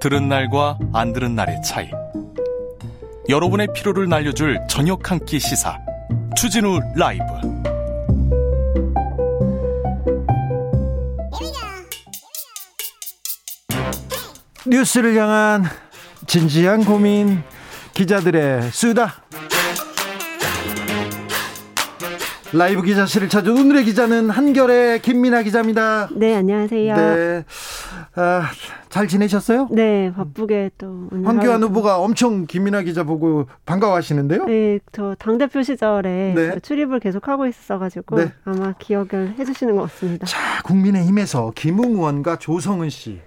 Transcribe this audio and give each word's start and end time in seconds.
들은 0.00 0.28
날과 0.28 0.78
안 0.92 1.12
들은 1.12 1.34
날의 1.34 1.60
차이. 1.62 1.90
여러분의 3.28 3.68
피로를 3.74 4.08
날려줄 4.08 4.58
저녁 4.68 5.10
한 5.10 5.18
끼 5.24 5.38
시사. 5.38 5.76
추진우 6.36 6.80
라이브. 6.96 7.24
뉴스를 14.66 15.16
향한 15.16 15.64
진지한 16.26 16.84
고민 16.84 17.42
기자들의 17.94 18.70
수다. 18.70 19.22
라이브 22.52 22.82
기자실을 22.82 23.28
찾은 23.28 23.58
오늘의 23.58 23.84
기자는 23.84 24.30
한결의 24.30 25.02
김민아 25.02 25.42
기자입니다. 25.42 26.08
네, 26.12 26.36
안녕하세요. 26.36 26.96
네. 26.96 27.44
아, 28.14 28.50
잘 28.88 29.06
지내셨어요? 29.06 29.68
네, 29.70 30.12
바쁘게 30.14 30.70
또 30.78 31.08
황교안 31.24 31.62
후보가 31.62 31.98
엄청 31.98 32.46
김민아 32.46 32.82
기자 32.82 33.04
보고 33.04 33.46
반가워하시는데요? 33.66 34.46
네, 34.46 34.78
저 34.92 35.14
당대표 35.18 35.62
시절에 35.62 36.32
네. 36.34 36.58
출입을 36.60 37.00
계속 37.00 37.28
하고 37.28 37.46
있어가지고 37.46 38.16
네. 38.16 38.32
아마 38.44 38.72
기억을 38.78 39.34
해주시는 39.38 39.76
것 39.76 39.82
같습니다. 39.82 40.26
자, 40.26 40.62
국민의힘에서 40.64 41.52
김웅 41.54 41.96
의원과 41.96 42.38
조성은 42.38 42.90
씨 42.90 43.20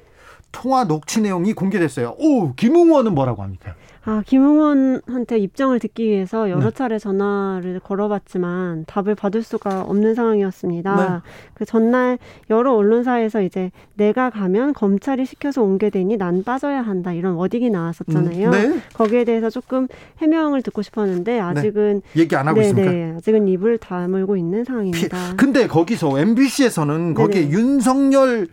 통화 0.52 0.84
녹취 0.84 1.22
내용이 1.22 1.54
공개됐어요. 1.54 2.16
오, 2.17 2.54
김웅 2.56 2.88
의원은 2.88 3.14
뭐라고 3.14 3.44
합니까? 3.44 3.76
아, 4.04 4.24
김웅원한테 4.26 5.38
입장을 5.38 5.78
듣기 5.78 6.06
위해서 6.06 6.50
여러 6.50 6.70
네. 6.70 6.72
차례 6.72 6.98
전화를 6.98 7.80
걸어봤지만 7.82 8.86
답을 8.88 9.14
받을 9.14 9.44
수가 9.44 9.84
없는 9.84 10.16
상황이었습니다. 10.16 10.96
네. 10.96 11.30
그 11.54 11.66
전날 11.66 12.18
여러 12.50 12.74
언론사에서 12.74 13.44
이제 13.44 13.70
내가 13.94 14.32
가면 14.32 14.74
검찰이 14.74 15.26
시켜서 15.26 15.62
옮게 15.62 15.92
되니 15.92 16.18
난 16.18 16.44
빠져야 16.44 16.82
한다 16.82 17.14
이런 17.14 17.36
워딩이 17.36 17.70
나왔었잖아요. 17.70 18.48
음, 18.48 18.52
네. 18.52 18.80
거기에 18.94 19.24
대해서 19.24 19.52
조금 19.52 19.88
해명을 20.18 20.64
듣고 20.64 20.82
싶었는데 20.82 21.40
아직은 21.40 22.02
네. 22.14 22.22
얘기 22.22 22.36
안 22.36 22.48
하고 22.48 22.60
네, 22.60 22.70
있습니까? 22.70 22.92
네, 22.92 23.14
아직은 23.18 23.48
입을 23.48 23.78
다물고 23.78 24.36
있는 24.36 24.64
상황입니다. 24.64 25.36
근데 25.38 25.68
거기서 25.68 26.20
MBC에서는 26.20 27.14
거기에 27.14 27.50
윤석열 27.50 28.48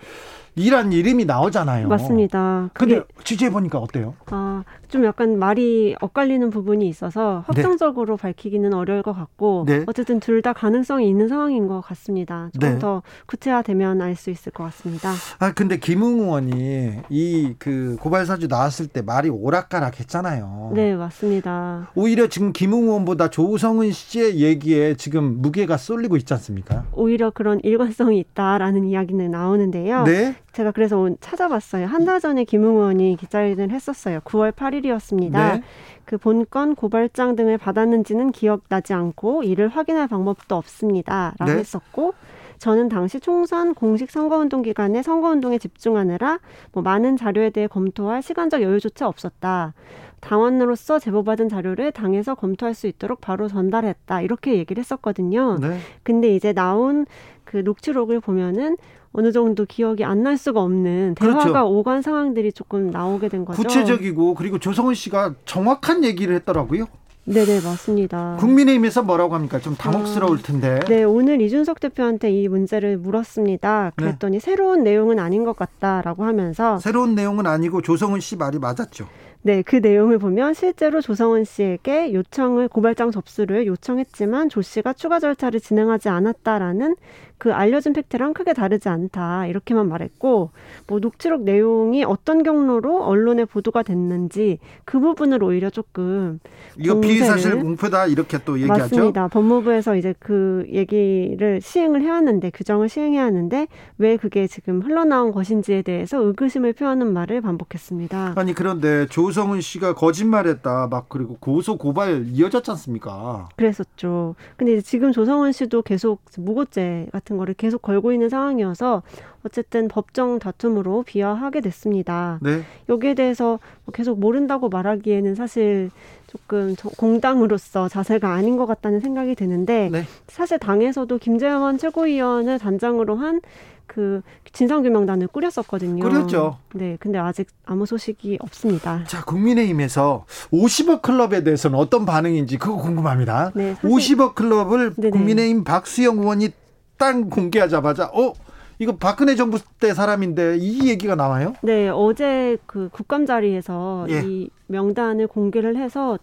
이란 0.59 0.92
이름이 0.92 1.25
나오잖아요. 1.25 1.89
맞습니다. 1.89 2.70
근데 2.75 3.03
취재해 3.25 3.51
보니까 3.51 3.78
어때요? 3.78 4.14
아, 4.27 4.64
좀 4.89 5.05
약간 5.05 5.39
말이 5.39 5.95
엇갈리는 6.01 6.51
부분이 6.51 6.89
있어서 6.89 7.45
네. 7.55 7.62
확정적으로 7.62 8.17
네. 8.17 8.23
밝히기는 8.23 8.73
어려울 8.75 9.03
것 9.03 9.12
같고 9.12 9.64
네. 9.67 9.84
어쨌든 9.86 10.19
둘 10.20 10.39
다 10.42 10.53
가능성이 10.53 11.09
있는 11.09 11.27
상황인 11.27 11.67
것 11.67 11.81
같습니다. 11.81 12.48
조금 12.55 12.69
네. 12.75 12.79
더 12.79 13.03
구체화되면 13.27 14.01
알 14.01 14.14
수 14.14 14.31
있을 14.31 14.53
것 14.53 14.62
같습니다. 14.64 15.12
아 15.41 15.53
근데 15.53 15.79
김웅 15.79 16.20
의원이 16.20 17.01
이 17.11 17.55
그 17.59 17.97
고발 18.01 18.25
사주 18.27 18.47
나왔을 18.47 18.86
때 18.86 19.03
말이 19.03 19.29
오락가락 19.29 19.98
했잖아요. 20.01 20.73
네 20.75 20.95
맞습니다. 20.95 21.90
오히려 21.95 22.29
지금 22.29 22.52
김웅 22.52 22.85
의원보다 22.85 23.30
조성은 23.30 23.90
씨의 23.90 24.39
얘기에 24.39 24.95
지금 24.95 25.40
무게가 25.42 25.77
쏠리고 25.77 26.17
있지 26.17 26.33
않습니까? 26.35 26.85
오히려 26.92 27.30
그런 27.30 27.58
일관성이 27.63 28.19
있다라는 28.20 28.85
이야기는 28.85 29.30
나오는데요. 29.30 30.05
네. 30.05 30.36
제가 30.53 30.73
그래서 30.73 31.09
찾아봤어요. 31.20 31.86
한 31.86 32.05
달 32.05 32.20
전에 32.20 32.45
김웅 32.45 32.77
의원이 32.77 33.17
기자회견을 33.20 33.75
했었어요. 33.75 34.20
9월 34.20 34.53
8일이었습니다. 34.53 35.31
네. 35.33 35.63
그 36.05 36.17
본건 36.17 36.75
고발장 36.75 37.36
등을 37.36 37.59
받았는지는 37.59 38.33
기억나지 38.33 38.95
않고 38.95 39.42
이를 39.42 39.69
확인할 39.69 40.08
방법도 40.08 40.57
없습니다 40.57 41.35
라고 41.39 41.53
네. 41.53 41.58
했었고 41.58 42.14
저는 42.58 42.89
당시 42.89 43.20
총선 43.20 43.75
공식 43.75 44.11
선거운동 44.11 44.63
기간에 44.63 45.03
선거운동에 45.03 45.58
집중하느라 45.58 46.41
뭐 46.73 46.83
많은 46.83 47.17
자료에 47.17 47.51
대해 47.51 47.67
검토할 47.67 48.23
시간적 48.23 48.63
여유조차 48.63 49.07
없었다. 49.07 49.75
당원으로서 50.20 50.98
제보받은 50.98 51.48
자료를 51.48 51.92
당에서 51.92 52.34
검토할 52.34 52.74
수 52.74 52.86
있도록 52.86 53.20
바로 53.20 53.48
전달했다. 53.48 54.20
이렇게 54.23 54.56
얘기를 54.56 54.80
했었거든요. 54.80 55.58
네. 55.61 55.79
근데 56.02 56.34
이제 56.34 56.52
나온 56.52 57.06
그 57.45 57.58
녹취록을 57.58 58.20
보면은 58.20 58.77
어느 59.12 59.33
정도 59.33 59.64
기억이 59.64 60.05
안 60.05 60.23
날 60.23 60.36
수가 60.36 60.61
없는 60.62 61.14
대화가 61.14 61.45
그렇죠. 61.45 61.68
오간 61.70 62.02
상황들이 62.02 62.52
조금 62.52 62.90
나오게 62.90 63.28
된 63.28 63.45
거죠. 63.45 63.62
구체적이고 63.62 64.34
그리고 64.34 64.58
조성은 64.58 64.95
씨가 64.95 65.34
정확한 65.45 66.05
얘기를 66.05 66.34
했더라고요. 66.34 66.86
네네 67.24 67.61
맞습니다. 67.61 68.36
국민의힘에서 68.40 69.02
뭐라고 69.02 69.34
합니까? 69.34 69.58
좀 69.61 69.77
당혹스러울 69.77 70.40
텐데. 70.42 70.80
아, 70.83 70.89
네 70.89 71.05
오늘 71.05 71.40
이준석 71.42 71.78
대표한테 71.78 72.30
이 72.30 72.48
문제를 72.48 72.96
물었습니다. 72.96 73.92
그랬더니 73.96 74.39
네. 74.39 74.45
새로운 74.45 74.83
내용은 74.83 75.18
아닌 75.18 75.45
것 75.45 75.55
같다라고 75.55 76.24
하면서 76.24 76.78
새로운 76.78 77.14
내용은 77.14 77.46
아니고 77.46 77.83
조성은 77.83 78.20
씨 78.20 78.36
말이 78.36 78.58
맞았죠. 78.58 79.07
네, 79.43 79.63
그 79.63 79.77
내용을 79.77 80.19
보면 80.19 80.53
실제로 80.55 81.01
조성은 81.01 81.45
씨에게 81.45 82.13
요청을 82.13 82.69
고발장 82.69 83.13
접수를 83.13 83.67
요청했지만 83.67 84.49
조 84.49 84.63
씨가 84.63 84.95
추가 84.95 85.21
절차를 85.21 85.61
진행하지 85.61 86.09
않았다라는 86.09 86.97
그 87.39 87.55
알려진 87.55 87.93
팩트랑 87.93 88.35
크게 88.35 88.53
다르지 88.53 88.89
않다 88.89 89.47
이렇게만 89.47 89.89
말했고 89.89 90.51
뭐 90.87 90.99
녹취록 90.99 91.43
내용이 91.43 92.05
어떤 92.05 92.43
경로로 92.43 93.05
언론에 93.05 93.45
보도가 93.45 93.85
됐는지 93.85 94.59
그 94.85 94.99
부분을 94.99 95.43
오히려 95.43 95.71
조금 95.71 96.41
이거 96.77 97.01
비사실 97.01 97.61
공표다 97.61 98.07
이렇게 98.07 98.39
또 98.45 98.59
얘기하죠. 98.59 98.83
맞습니다. 98.83 99.29
법무부에서 99.29 99.97
이제 99.97 100.15
그 100.19 100.67
얘기를 100.73 101.61
시행을 101.61 102.03
해왔는데 102.03 102.51
규정을 102.51 102.89
시행해야 102.89 103.25
하는데 103.25 103.69
왜 103.99 104.17
그게 104.17 104.47
지금 104.47 104.83
흘러나온 104.83 105.31
것인지에 105.33 105.83
대해서 105.83 106.19
의구심을 106.19 106.73
표하는 106.73 107.13
말을 107.13 107.41
반복했습니다. 107.41 108.35
아니 108.37 108.53
그런데 108.55 109.07
조성은 109.07 109.61
씨가 109.61 109.95
거짓말했다 109.95 110.89
막 110.89 111.09
그리고 111.09 111.37
고소 111.39 111.79
고발 111.79 112.27
이어졌지 112.27 112.70
않습니까? 112.73 113.49
그랬었죠. 113.57 114.35
근데 114.57 114.81
지금 114.81 115.13
조성은 115.13 115.53
씨도 115.53 115.83
계속 115.83 116.20
무고죄 116.37 117.07
같은 117.13 117.27
같은 117.28 117.36
거를 117.36 117.55
계속 117.55 117.83
걸고 117.83 118.12
있는 118.12 118.30
상황이어서 118.30 119.02
어쨌든 119.44 119.86
법정 119.89 120.39
다툼으로 120.39 121.05
비화하게 121.05 121.61
됐습니다. 121.61 122.39
네. 122.42 122.62
여기에 122.89 123.14
대해서 123.14 123.61
뭐 123.84 123.92
계속 123.92 124.18
모른다고 124.18 124.68
말하기에는 124.70 125.34
사실 125.34 125.90
조금 126.27 126.74
공당으로서 126.96 127.89
자세가 127.89 128.32
아닌 128.32 128.56
것 128.56 128.66
같다는 128.66 129.00
생각이 129.00 129.34
드는데 129.34 129.90
네. 129.93 130.05
사실 130.26 130.58
당에서도 130.58 131.16
김재원 131.19 131.76
최고위원을 131.78 132.58
단장으로 132.58 133.16
한 133.16 133.40
그 133.88 134.20
진상규명단을 134.52 135.26
꾸렸었거든요. 135.26 136.05
꾸렸죠. 136.05 136.58
네, 136.75 136.96
근데 137.00 137.19
아직 137.19 137.49
아무 137.64 137.87
소식이 137.87 138.38
없습니다. 138.40 139.02
자, 139.08 139.25
국민의힘에서 139.25 140.25
50억 140.52 141.02
클럽에 141.02 141.43
대해서는 141.43 141.76
어떤 141.76 142.06
반응인지 142.06 142.58
그거 142.58 142.76
궁금합니다. 142.76 143.50
네, 143.56 143.75
50억 143.82 144.37
클럽을 144.37 144.94
네네. 144.94 145.10
국민의힘 145.10 145.64
박수영 145.64 146.19
의원이 146.19 146.50
딱 146.99 147.31
공개하자마자 147.31 148.11
어 148.12 148.34
이거 148.78 148.96
박근혜 148.96 149.34
정부 149.34 149.58
때 149.81 149.94
사람인데 149.94 150.58
이 150.58 150.88
얘기가 150.88 151.14
나와요? 151.14 151.55
네, 151.62 151.88
어제 151.88 152.58
그 152.67 152.88
국감 152.93 153.26
자리에서 153.26 154.06
예. 154.11 154.22
이 154.25 154.50
명단을 154.67 155.26
공개를 155.26 155.76
해서 155.76 156.19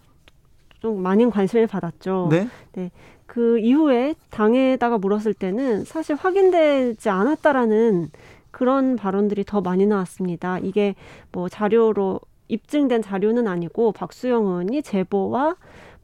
좀 0.80 1.02
많은 1.02 1.30
관심을 1.30 1.66
받았죠. 1.66 2.28
네. 2.30 2.48
네. 2.72 2.90
그 3.26 3.58
이후에 3.58 4.14
당에다가 4.30 4.98
물었을 4.98 5.34
때는 5.34 5.84
사실 5.84 6.16
확인되지 6.16 7.10
않았다라는 7.10 8.10
그런 8.50 8.96
발언들이 8.96 9.44
더 9.44 9.60
많이 9.60 9.84
나왔습니다. 9.86 10.58
이게 10.60 10.94
뭐 11.32 11.48
자료로 11.48 12.20
입증된 12.48 13.02
자료는 13.02 13.48
아니고 13.48 13.92
박수영 13.92 14.46
의원이 14.46 14.82
제보와 14.82 15.56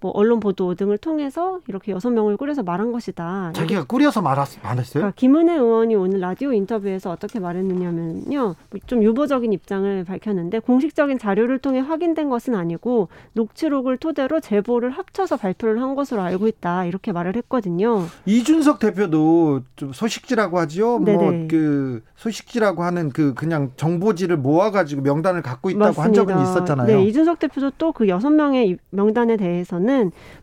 뭐 0.03 0.11
언론 0.15 0.41
보도 0.41 0.75
등을 0.75 0.99
통해서 0.99 1.61
이렇게 1.69 1.93
여섯 1.93 2.11
명을 2.11 2.37
꾸려서 2.37 2.65
말한 2.65 2.91
것이다. 2.91 3.53
자기가 3.55 3.85
꾸려서 3.85 4.21
말았, 4.21 4.59
말했어요? 4.63 5.01
그러니까 5.01 5.15
김은혜 5.17 5.55
의원이 5.55 5.95
오늘 5.95 6.19
라디오 6.19 6.53
인터뷰에서 6.53 7.11
어떻게 7.13 7.39
말했느냐면요. 7.39 8.57
좀 8.87 9.03
유보적인 9.05 9.53
입장을 9.53 10.05
밝혔는데 10.05 10.59
공식적인 10.59 11.19
자료를 11.19 11.61
통해 11.61 11.79
확인된 11.79 12.29
것은 12.31 12.57
아니고 12.57 13.09
녹취록을 13.35 13.97
토대로 13.99 14.41
제보를 14.41 14.91
합쳐서 14.91 15.37
발표를 15.37 15.81
한 15.81 15.95
것으로 15.95 16.21
알고 16.23 16.49
있다. 16.49 16.85
이렇게 16.87 17.13
말을 17.13 17.37
했거든요. 17.37 18.07
이준석 18.27 18.81
대표도 18.81 19.61
좀 19.77 19.93
소식지라고 19.93 20.59
하죠. 20.61 20.99
뭐그 20.99 22.03
소식지라고 22.17 22.83
하는 22.83 23.11
그 23.11 23.35
그냥 23.35 23.71
정보지를 23.77 24.37
모아 24.37 24.73
가지고 24.73 25.03
명단을 25.03 25.43
갖고 25.43 25.71
있다고 25.71 25.85
맞습니다. 25.85 26.03
한 26.03 26.13
적은 26.13 26.43
있었잖아요. 26.43 26.87
네, 26.89 27.05
이준석 27.05 27.39
대표도 27.39 27.71
또 27.79 27.93
그 27.93 28.09
여섯 28.09 28.31
명의 28.31 28.79
명단에 28.89 29.37
대해서는 29.37 29.92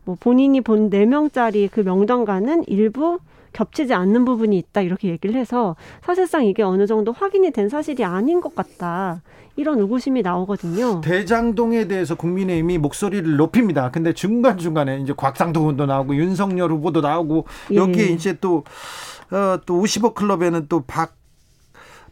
뭐 0.06 0.16
본인이 0.20 0.62
본 0.62 0.90
네 0.90 1.06
명짜리 1.06 1.68
그 1.68 1.82
명단과는 1.82 2.64
일부 2.68 3.20
겹치지 3.54 3.94
않는 3.94 4.26
부분이 4.26 4.58
있다 4.58 4.82
이렇게 4.82 5.10
얘기를 5.10 5.36
해서 5.36 5.76
사실상 6.04 6.46
이게 6.46 6.62
어느 6.64 6.86
정도 6.86 7.12
확인이 7.12 7.52
된 7.52 7.68
사실이 7.70 8.04
아닌 8.04 8.42
것 8.42 8.54
같다. 8.56 9.22
이런 9.56 9.80
의구심이 9.80 10.22
나오거든요. 10.22 11.02
대장동에 11.02 11.88
대해서 11.88 12.16
국민의힘이 12.16 12.78
목소리를 12.78 13.36
높입니다. 13.36 13.92
근데 13.92 14.14
중간 14.14 14.58
중간에 14.58 15.00
이제 15.02 15.14
곽상도 15.16 15.60
의원도 15.62 15.86
나오고 15.86 16.16
윤석열 16.16 16.72
후보도 16.72 17.02
나오고 17.02 17.46
여기에 17.74 18.04
예. 18.04 18.08
이제 18.12 18.38
또, 18.40 18.64
어, 19.32 19.58
또 19.66 19.82
50억 19.82 20.14
클럽에는 20.14 20.68
또 20.70 20.84
박 20.88 21.19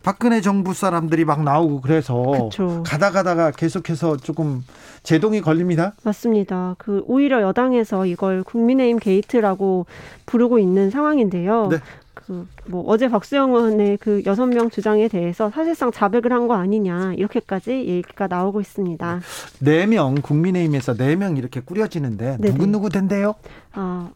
박근혜 0.07 0.39
정부 0.39 0.73
사람들이 0.73 1.25
막 1.25 1.43
나오고 1.43 1.81
그래서 1.81 2.21
그쵸. 2.49 2.81
가다 2.85 3.11
가다가 3.11 3.51
계속해서 3.51 4.15
조금 4.15 4.63
제동이 5.03 5.41
걸립니다. 5.41 5.95
맞습니다. 6.01 6.75
그 6.77 7.03
오히려 7.07 7.41
여당에서 7.41 8.05
이걸 8.05 8.41
국민의힘 8.43 8.99
게이트라고 8.99 9.85
부르고 10.25 10.59
있는 10.59 10.91
상황인데요. 10.91 11.67
네. 11.69 11.77
그뭐 12.13 12.85
어제 12.87 13.09
박수영 13.09 13.53
의원의 13.53 13.97
그 13.97 14.23
여섯 14.25 14.45
명 14.45 14.69
주장에 14.69 15.09
대해서 15.09 15.49
사실상 15.49 15.91
자백을 15.91 16.31
한 16.31 16.47
거 16.47 16.53
아니냐 16.55 17.13
이렇게까지 17.17 17.71
얘기가 17.73 18.27
나오고 18.27 18.61
있습니다. 18.61 19.19
네 19.59 19.85
명 19.87 20.15
국민의힘에서 20.21 20.95
네 20.95 21.17
명 21.17 21.35
이렇게 21.35 21.59
꾸려지는데 21.59 22.37
누구 22.39 22.65
누구 22.65 22.87
된대요? 22.89 23.35
아 23.73 24.09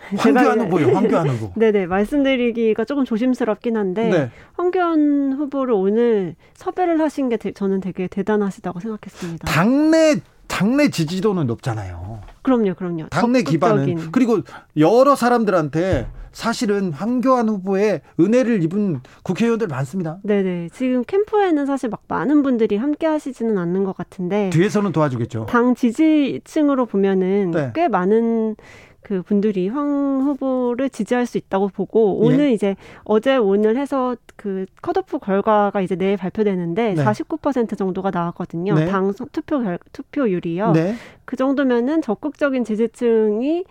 황교안 0.16 0.60
후보요, 0.60 0.88
황교안 0.94 1.28
후보. 1.28 1.52
네네, 1.58 1.86
말씀드리기가 1.86 2.84
조금 2.84 3.04
조심스럽긴 3.04 3.76
한데, 3.76 4.08
네. 4.08 4.30
황교안 4.54 5.34
후보를 5.34 5.74
오늘 5.74 6.34
섭외를 6.54 7.00
하신 7.00 7.28
게 7.28 7.36
되, 7.36 7.52
저는 7.52 7.80
되게 7.80 8.08
대단하시다고 8.08 8.80
생각했습니다. 8.80 9.46
당내, 9.46 10.16
당내 10.48 10.88
지지도는 10.90 11.46
높잖아요. 11.46 12.20
그럼요, 12.42 12.74
그럼요. 12.74 13.08
당내 13.10 13.44
적극적인. 13.44 13.96
기반은. 13.96 14.12
그리고 14.12 14.40
여러 14.76 15.14
사람들한테 15.14 16.08
사실은 16.32 16.92
황교안 16.92 17.48
후보의 17.48 18.02
은혜를 18.18 18.62
입은 18.62 19.00
국회의원들 19.22 19.66
많습니다. 19.66 20.18
네네. 20.22 20.68
지금 20.72 21.02
캠프에는 21.04 21.66
사실 21.66 21.88
막 21.88 22.02
많은 22.08 22.42
분들이 22.42 22.76
함께 22.76 23.06
하시지는 23.06 23.58
않는 23.58 23.84
것 23.84 23.96
같은데. 23.96 24.50
뒤에서는 24.50 24.92
도와주겠죠. 24.92 25.46
당 25.46 25.74
지지층으로 25.74 26.86
보면은 26.86 27.50
네. 27.50 27.72
꽤 27.74 27.88
많은 27.88 28.56
그 29.02 29.22
분들이 29.22 29.68
황 29.68 30.20
후보를 30.22 30.90
지지할 30.90 31.26
수 31.26 31.38
있다고 31.38 31.68
보고 31.68 32.18
오늘 32.18 32.50
예? 32.50 32.52
이제 32.52 32.76
어제 33.04 33.36
오늘 33.36 33.76
해서 33.76 34.16
그 34.36 34.66
컷오프 34.82 35.18
결과가 35.18 35.80
이제 35.80 35.96
내일 35.96 36.16
발표되는데 36.16 36.94
네. 36.94 37.04
49% 37.04 37.76
정도가 37.76 38.10
나왔거든요. 38.10 38.74
네. 38.74 38.86
당 38.86 39.12
투표 39.32 39.62
결, 39.62 39.78
투표율이요. 39.92 40.72
네. 40.72 40.94
그 41.24 41.36
정도면은 41.36 42.02
적극적인 42.02 42.64
지지층이 42.64 43.64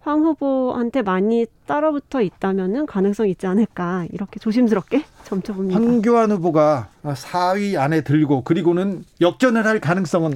황 0.00 0.20
후보한테 0.20 1.02
많이 1.02 1.46
따라붙어 1.66 2.22
있다면은 2.22 2.86
가능성이 2.86 3.32
있지 3.32 3.48
않을까 3.48 4.06
이렇게 4.12 4.38
조심스럽게 4.38 5.02
점쳐봅니다. 5.24 5.80
황교안 5.80 6.30
후보가 6.30 6.90
4위 7.02 7.76
안에 7.76 8.02
들고 8.02 8.42
그리고는 8.44 9.04
역전을 9.20 9.66
할 9.66 9.80
가능성은 9.80 10.34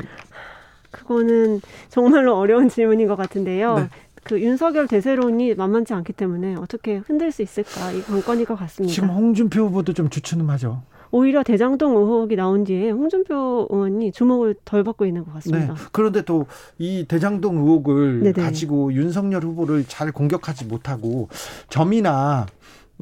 그거는 0.91 1.61
정말로 1.89 2.37
어려운 2.37 2.69
질문인 2.69 3.07
것 3.07 3.15
같은데요. 3.15 3.77
네. 3.77 3.89
그 4.23 4.41
윤석열 4.41 4.87
대세론이 4.87 5.55
만만치 5.55 5.95
않기 5.95 6.13
때문에 6.13 6.55
어떻게 6.57 6.97
흔들 6.99 7.33
수 7.33 7.43
있을까 7.43 7.93
이 7.93 8.03
관건일 8.03 8.45
것 8.47 8.55
같습니다. 8.57 8.93
지금 8.95 9.11
홍준표 9.11 9.67
후보도 9.67 9.93
좀 9.93 10.09
주춤하죠. 10.11 10.83
오히려 11.13 11.43
대장동 11.43 11.97
의혹이 11.97 12.37
나온 12.37 12.63
뒤에 12.63 12.91
홍준표 12.91 13.67
의원이 13.69 14.13
주목을 14.13 14.55
덜 14.65 14.85
받고 14.85 15.07
있는 15.07 15.25
것 15.25 15.35
같습니다. 15.35 15.75
네. 15.75 15.81
그런데 15.91 16.23
또 16.23 16.47
이 16.79 17.05
대장동 17.09 17.57
의혹을 17.59 18.21
네네. 18.21 18.33
가지고 18.43 18.93
윤석열 18.93 19.43
후보를 19.43 19.85
잘 19.89 20.13
공격하지 20.13 20.67
못하고 20.67 21.29
점이나 21.69 22.47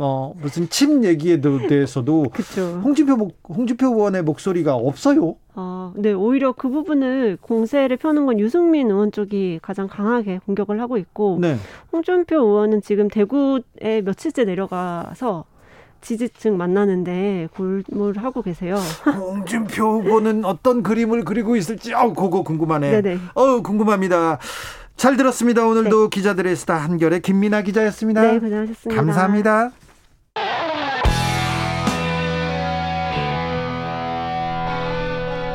어 0.00 0.32
무슨 0.40 0.68
침 0.70 1.04
얘기에 1.04 1.40
대해서도 1.40 2.26
홍준표 2.84 3.30
홍준표 3.48 3.88
의원의 3.88 4.22
목소리가 4.22 4.74
없어요. 4.74 5.36
아, 5.54 5.92
네, 5.96 6.12
오히려 6.12 6.52
그 6.52 6.68
부분을 6.68 7.36
공세를 7.40 7.96
펴는 7.96 8.24
건 8.26 8.38
유승민 8.38 8.90
의원 8.90 9.10
쪽이 9.10 9.58
가장 9.60 9.88
강하게 9.88 10.38
공격을 10.46 10.80
하고 10.80 10.98
있고 10.98 11.38
네. 11.40 11.56
홍준표 11.92 12.36
의원은 12.36 12.80
지금 12.80 13.08
대구에 13.08 14.02
며칠째 14.04 14.44
내려가서 14.44 15.44
지지층 16.00 16.56
만나는데 16.56 17.48
골몰 17.54 18.18
하고 18.18 18.42
계세요. 18.42 18.76
홍준표 19.04 20.00
후보는 20.00 20.44
어떤 20.44 20.84
그림을 20.84 21.24
그리고 21.24 21.56
있을지 21.56 21.92
아우 21.92 22.14
그거 22.14 22.42
궁금하네. 22.44 23.02
네네. 23.02 23.18
어 23.34 23.60
궁금합니다. 23.62 24.38
잘 24.96 25.16
들었습니다. 25.16 25.66
오늘도 25.66 26.04
네. 26.04 26.08
기자들의 26.10 26.54
스타 26.54 26.76
한겨레 26.76 27.20
김민아 27.20 27.62
기자였습니다. 27.62 28.22
네, 28.22 28.38
고생하셨습니다. 28.38 28.94
감사합니다. 29.00 29.70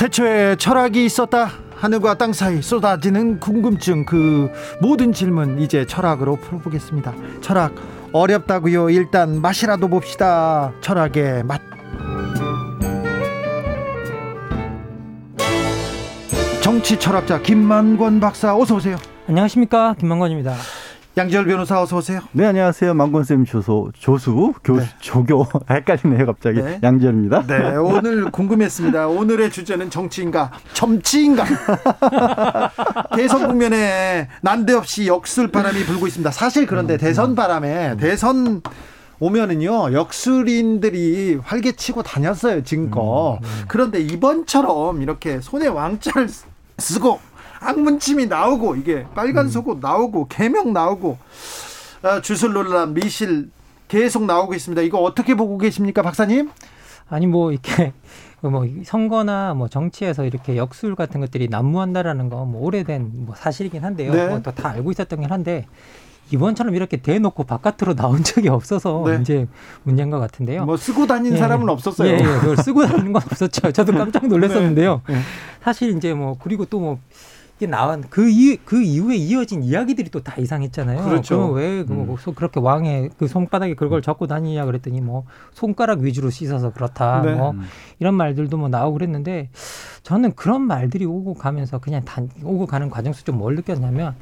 태초에 0.00 0.56
철학이 0.56 1.04
있었다. 1.04 1.50
하늘과 1.76 2.14
땅 2.14 2.32
사이 2.32 2.62
쏟아지는 2.62 3.38
궁금증 3.38 4.06
그 4.06 4.50
모든 4.80 5.12
질문 5.12 5.60
이제 5.60 5.84
철학으로 5.84 6.36
풀어보겠습니다. 6.36 7.12
철학 7.42 7.74
어렵다고요. 8.10 8.88
일단 8.88 9.42
맛이라도 9.42 9.88
봅시다. 9.88 10.72
철학의 10.80 11.44
맛. 11.44 11.60
정치 16.62 16.98
철학자 16.98 17.42
김만권 17.42 18.20
박사 18.20 18.56
어서 18.56 18.76
오세요. 18.76 18.96
안녕하십니까 19.28 19.96
김만권입니다. 20.00 20.54
양지열 21.16 21.44
변호사 21.46 21.82
어서 21.82 21.96
오세요. 21.96 22.20
네 22.30 22.46
안녕하세요. 22.46 22.94
망건쌤 22.94 23.44
조소 23.44 23.90
조수 23.98 24.54
교수 24.62 24.82
네. 24.84 24.88
조교 25.00 25.44
헷갈리네요 25.68 26.24
갑자기 26.26 26.62
네. 26.62 26.78
양지열입니다. 26.82 27.46
네 27.48 27.76
오늘 27.76 28.30
궁금했습니다. 28.30 29.08
오늘의 29.08 29.50
주제는 29.50 29.90
정치인가 29.90 30.52
점치인가 30.72 31.44
대선 33.16 33.48
국면에 33.48 34.28
난데없이 34.42 35.08
역술 35.08 35.48
바람이 35.48 35.84
불고 35.84 36.06
있습니다. 36.06 36.30
사실 36.30 36.66
그런데 36.66 36.94
음, 36.94 36.98
대선 36.98 37.34
바람에 37.34 37.90
음. 37.92 37.96
대선 37.96 38.62
오면은요 39.18 39.92
역술인들이 39.92 41.40
활개치고 41.42 42.04
다녔어요 42.04 42.62
지금껏. 42.62 43.40
음, 43.42 43.64
그런데 43.66 44.00
이번처럼 44.00 45.02
이렇게 45.02 45.40
손에 45.40 45.66
왕자를 45.66 46.28
쓰고 46.78 47.18
악문침이 47.60 48.26
나오고 48.26 48.76
이게 48.76 49.06
빨간 49.14 49.46
음. 49.46 49.50
속옷 49.50 49.78
나오고 49.80 50.28
개명 50.28 50.72
나오고 50.72 51.18
아, 52.02 52.20
주술 52.22 52.54
논란 52.54 52.94
미실 52.94 53.50
계속 53.88 54.24
나오고 54.24 54.54
있습니다. 54.54 54.82
이거 54.82 54.98
어떻게 54.98 55.34
보고 55.34 55.58
계십니까, 55.58 56.02
박사님? 56.02 56.50
아니 57.08 57.26
뭐 57.26 57.52
이렇게 57.52 57.92
뭐 58.40 58.66
선거나 58.84 59.54
뭐 59.54 59.68
정치에서 59.68 60.24
이렇게 60.24 60.56
역술 60.56 60.94
같은 60.94 61.20
것들이 61.20 61.48
난무한다라는 61.48 62.30
거뭐 62.30 62.62
오래된 62.62 63.10
뭐 63.26 63.34
사실이긴 63.36 63.84
한데요. 63.84 64.12
네. 64.12 64.28
뭐다 64.28 64.70
알고 64.70 64.90
있었던 64.92 65.24
한데 65.30 65.66
이번처럼 66.32 66.74
이렇게 66.74 66.96
대놓고 66.96 67.44
바깥으로 67.44 67.94
나온 67.94 68.22
적이 68.22 68.48
없어서 68.48 69.04
네. 69.06 69.18
이제 69.20 69.46
문제인 69.82 70.10
것 70.10 70.20
같은데요. 70.20 70.64
뭐 70.64 70.76
쓰고 70.76 71.06
다닌 71.06 71.32
예. 71.34 71.36
사람은 71.36 71.68
없었어요. 71.68 72.08
예, 72.08 72.14
예, 72.14 72.22
그걸 72.22 72.56
쓰고 72.56 72.86
다니는 72.86 73.12
건 73.12 73.22
없었죠. 73.22 73.72
저도 73.72 73.92
깜짝 73.92 74.26
놀랐었는데요. 74.28 75.02
네. 75.08 75.14
네. 75.14 75.20
사실 75.62 75.96
이제 75.96 76.14
뭐 76.14 76.36
그리고 76.40 76.64
또뭐 76.64 77.00
나온 77.66 78.04
그, 78.10 78.28
이, 78.28 78.56
그 78.56 78.82
이후에 78.82 79.16
이어진 79.16 79.62
이야기들이 79.62 80.10
또 80.10 80.20
다 80.20 80.34
이상했잖아요. 80.36 81.02
그렇죠. 81.04 81.48
왜 81.50 81.82
그, 81.84 81.92
음. 81.94 82.16
그렇게 82.34 82.60
왕의 82.60 83.10
그 83.18 83.26
손바닥에 83.26 83.74
그걸 83.74 84.02
잡고 84.02 84.26
다니냐 84.26 84.66
그랬더니 84.66 85.00
뭐 85.00 85.24
손가락 85.54 86.00
위주로 86.00 86.28
씻어서 86.28 86.72
그렇다. 86.72 87.22
네. 87.22 87.34
뭐 87.34 87.54
이런 88.00 88.14
말들도 88.14 88.56
뭐 88.58 88.68
나오고 88.68 88.94
그랬는데 88.94 89.48
저는 90.02 90.34
그런 90.34 90.62
말들이 90.62 91.06
오고 91.06 91.34
가면서 91.34 91.78
그냥 91.78 92.04
단 92.04 92.28
오고 92.42 92.66
가는 92.66 92.90
과정에서 92.90 93.22
좀뭘 93.24 93.54
느꼈냐면 93.54 94.14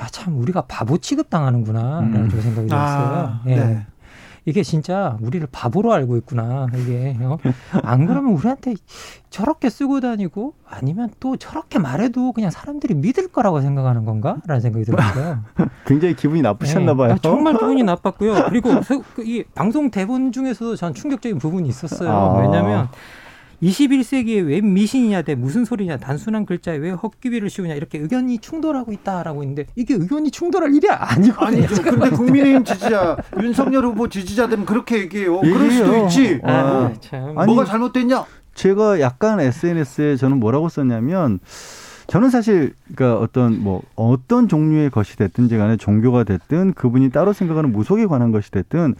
야 0.00 0.06
참 0.14 0.38
우리가 0.38 0.62
바보 0.68 0.96
취급 0.98 1.28
당하는구나라는 1.28 2.14
음. 2.14 2.30
생각이 2.30 2.68
들었어요. 2.68 2.72
아, 2.72 3.42
예. 3.46 3.56
네. 3.56 3.86
이게 4.46 4.62
진짜 4.62 5.16
우리를 5.22 5.46
바보로 5.50 5.92
알고 5.92 6.16
있구나. 6.18 6.66
이게 6.76 7.16
어? 7.20 7.38
안 7.82 8.06
그러면 8.06 8.32
우리한테 8.34 8.74
저렇게 9.30 9.70
쓰고 9.70 10.00
다니고 10.00 10.54
아니면 10.68 11.10
또 11.18 11.36
저렇게 11.36 11.78
말해도 11.78 12.32
그냥 12.32 12.50
사람들이 12.50 12.94
믿을 12.94 13.28
거라고 13.28 13.60
생각하는 13.62 14.04
건가라는 14.04 14.60
생각이 14.60 14.84
들었어요. 14.84 15.40
굉장히 15.86 16.14
기분이 16.14 16.42
나쁘셨나 16.42 16.92
네. 16.92 16.96
봐요. 16.96 17.12
아, 17.14 17.18
정말 17.20 17.54
기분이 17.54 17.82
나빴고요. 17.84 18.46
그리고 18.48 18.70
그이 19.14 19.44
방송 19.54 19.90
대본 19.90 20.32
중에서도 20.32 20.76
전 20.76 20.92
충격적인 20.92 21.38
부분이 21.38 21.68
있었어요. 21.68 22.10
아. 22.10 22.38
왜냐하면 22.40 22.88
21세기에 23.62 24.46
왜 24.46 24.60
미신이냐 24.60 25.22
대 25.22 25.34
무슨 25.34 25.64
소리냐 25.64 25.96
단순한 25.98 26.46
글자에 26.46 26.76
왜 26.76 26.90
헛기비를 26.90 27.50
씌우냐 27.50 27.74
이렇게 27.74 27.98
의견이 27.98 28.38
충돌하고 28.38 28.92
있다라고 28.92 29.42
있는데 29.42 29.66
이게 29.74 29.94
의견이 29.94 30.30
충돌할 30.30 30.74
일이 30.74 30.88
아니거든요. 30.90 31.64
아니죠. 31.64 31.82
근데 31.82 32.10
국민의힘 32.10 32.64
지지자 32.64 33.16
윤석열 33.40 33.84
후보 33.84 34.08
지지자들은 34.08 34.64
그렇게 34.64 34.98
얘기해요. 34.98 35.36
얘기해요. 35.38 35.40
그럴 35.40 35.70
수도 35.70 35.96
있지. 36.04 36.40
아, 36.44 36.50
아, 36.50 36.92
참. 37.00 37.34
뭐가 37.34 37.64
잘못됐냐? 37.64 38.24
제가 38.54 39.00
약간 39.00 39.40
SNS에 39.40 40.16
저는 40.16 40.38
뭐라고 40.38 40.68
썼냐면 40.68 41.40
저는 42.06 42.30
사실 42.30 42.74
그러니까 42.94 43.18
어떤 43.20 43.62
뭐 43.62 43.82
어떤 43.96 44.48
종류의 44.48 44.90
것이 44.90 45.16
됐든지 45.16 45.56
간에 45.56 45.76
종교가 45.76 46.24
됐든 46.24 46.74
그분이 46.74 47.10
따로 47.10 47.32
생각하는 47.32 47.72
무속에 47.72 48.06
관한 48.06 48.30
것이 48.30 48.50
됐든 48.50 48.94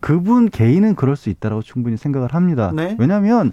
그분 0.00 0.48
개인은 0.48 0.94
그럴 0.96 1.16
수 1.16 1.30
있다라고 1.30 1.62
충분히 1.62 1.96
생각을 1.96 2.34
합니다. 2.34 2.72
네? 2.74 2.96
왜냐하면 2.98 3.52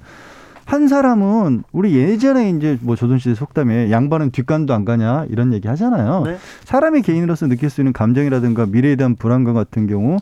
한 0.68 0.90
사람은 0.90 1.64
우리 1.72 1.96
예전에 1.96 2.50
이제 2.50 2.78
뭐 2.82 2.98
조선시대 2.98 3.36
속담에 3.36 3.90
양반은 3.90 4.32
뒷간도 4.32 4.74
안 4.74 4.84
가냐 4.84 5.26
이런 5.30 5.54
얘기 5.54 5.70
하잖아요. 5.70 6.24
네. 6.26 6.38
사람의 6.66 7.04
개인으로서 7.04 7.48
느낄 7.48 7.70
수 7.70 7.80
있는 7.80 7.94
감정이라든가 7.94 8.66
미래에 8.66 8.98
대한 8.98 9.16
불안감 9.16 9.54
같은 9.56 9.88
경우 9.88 10.18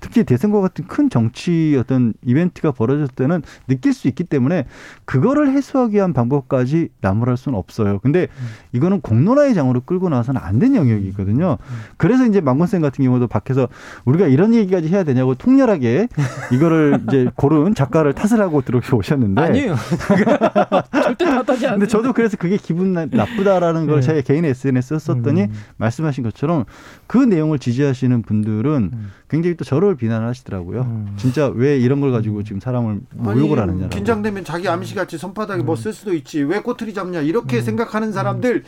특히 0.00 0.24
대선과 0.24 0.60
같은 0.60 0.86
큰 0.86 1.08
정치 1.10 1.76
어떤 1.78 2.12
이벤트가 2.24 2.72
벌어졌을 2.72 3.14
때는 3.14 3.42
느낄 3.68 3.92
수 3.92 4.08
있기 4.08 4.24
때문에 4.24 4.66
그거를 5.04 5.50
해소하기 5.52 5.94
위한 5.94 6.12
방법까지 6.12 6.88
나무랄 7.00 7.36
수는 7.36 7.56
없어요. 7.58 7.98
근데 8.00 8.26
이거는 8.72 9.00
공론화의 9.00 9.54
장으로 9.54 9.80
끌고 9.82 10.08
나와서는 10.08 10.40
안 10.42 10.56
된 10.56 10.74
영역이거든요. 10.74 11.58
그래서 11.98 12.24
이제 12.24 12.40
망건쌤 12.40 12.80
같은 12.80 13.04
경우도 13.04 13.26
밖에서 13.28 13.68
우리가 14.06 14.26
이런 14.26 14.54
얘기까지 14.54 14.88
해야 14.88 15.04
되냐고 15.04 15.34
통렬하게 15.34 16.08
이거를 16.50 17.00
이제 17.06 17.28
고른 17.36 17.74
작가를 17.74 18.14
탓을 18.14 18.40
하고 18.40 18.62
들어오셨는데 18.62 19.40
아니에요. 19.42 19.76
절대 21.02 21.24
탓하지 21.26 21.66
않는데 21.66 21.86
저도 21.88 22.12
그래서 22.12 22.36
그게 22.36 22.56
기분 22.56 22.94
나쁘다라는 22.94 23.86
걸 23.86 24.00
네. 24.00 24.06
제 24.06 24.22
개인 24.22 24.44
SNS에 24.46 24.98
썼더니 24.98 25.42
음. 25.42 25.52
말씀하신 25.76 26.24
것처럼 26.24 26.64
그 27.06 27.18
내용을 27.18 27.58
지지하시는 27.58 28.22
분들은 28.22 28.90
음. 28.92 29.12
굉장히 29.28 29.56
또 29.56 29.64
저를 29.64 29.85
비난을 29.94 30.26
하시더라고요. 30.28 30.80
음. 30.82 31.14
진짜 31.16 31.46
왜 31.46 31.78
이런 31.78 32.00
걸 32.00 32.10
가지고 32.10 32.42
지금 32.42 32.58
사람을 32.60 33.00
모욕을 33.14 33.58
하느냐. 33.60 33.88
긴장되면 33.88 34.44
자기 34.44 34.68
암시 34.68 34.94
같이 34.96 35.16
손바닥에 35.16 35.62
뭐 35.62 35.76
쓸 35.76 35.92
수도 35.92 36.12
있지. 36.14 36.42
왜 36.42 36.60
꼬투리 36.60 36.92
잡냐. 36.92 37.20
이렇게 37.20 37.58
음. 37.58 37.62
생각하는 37.62 38.12
사람들 38.12 38.64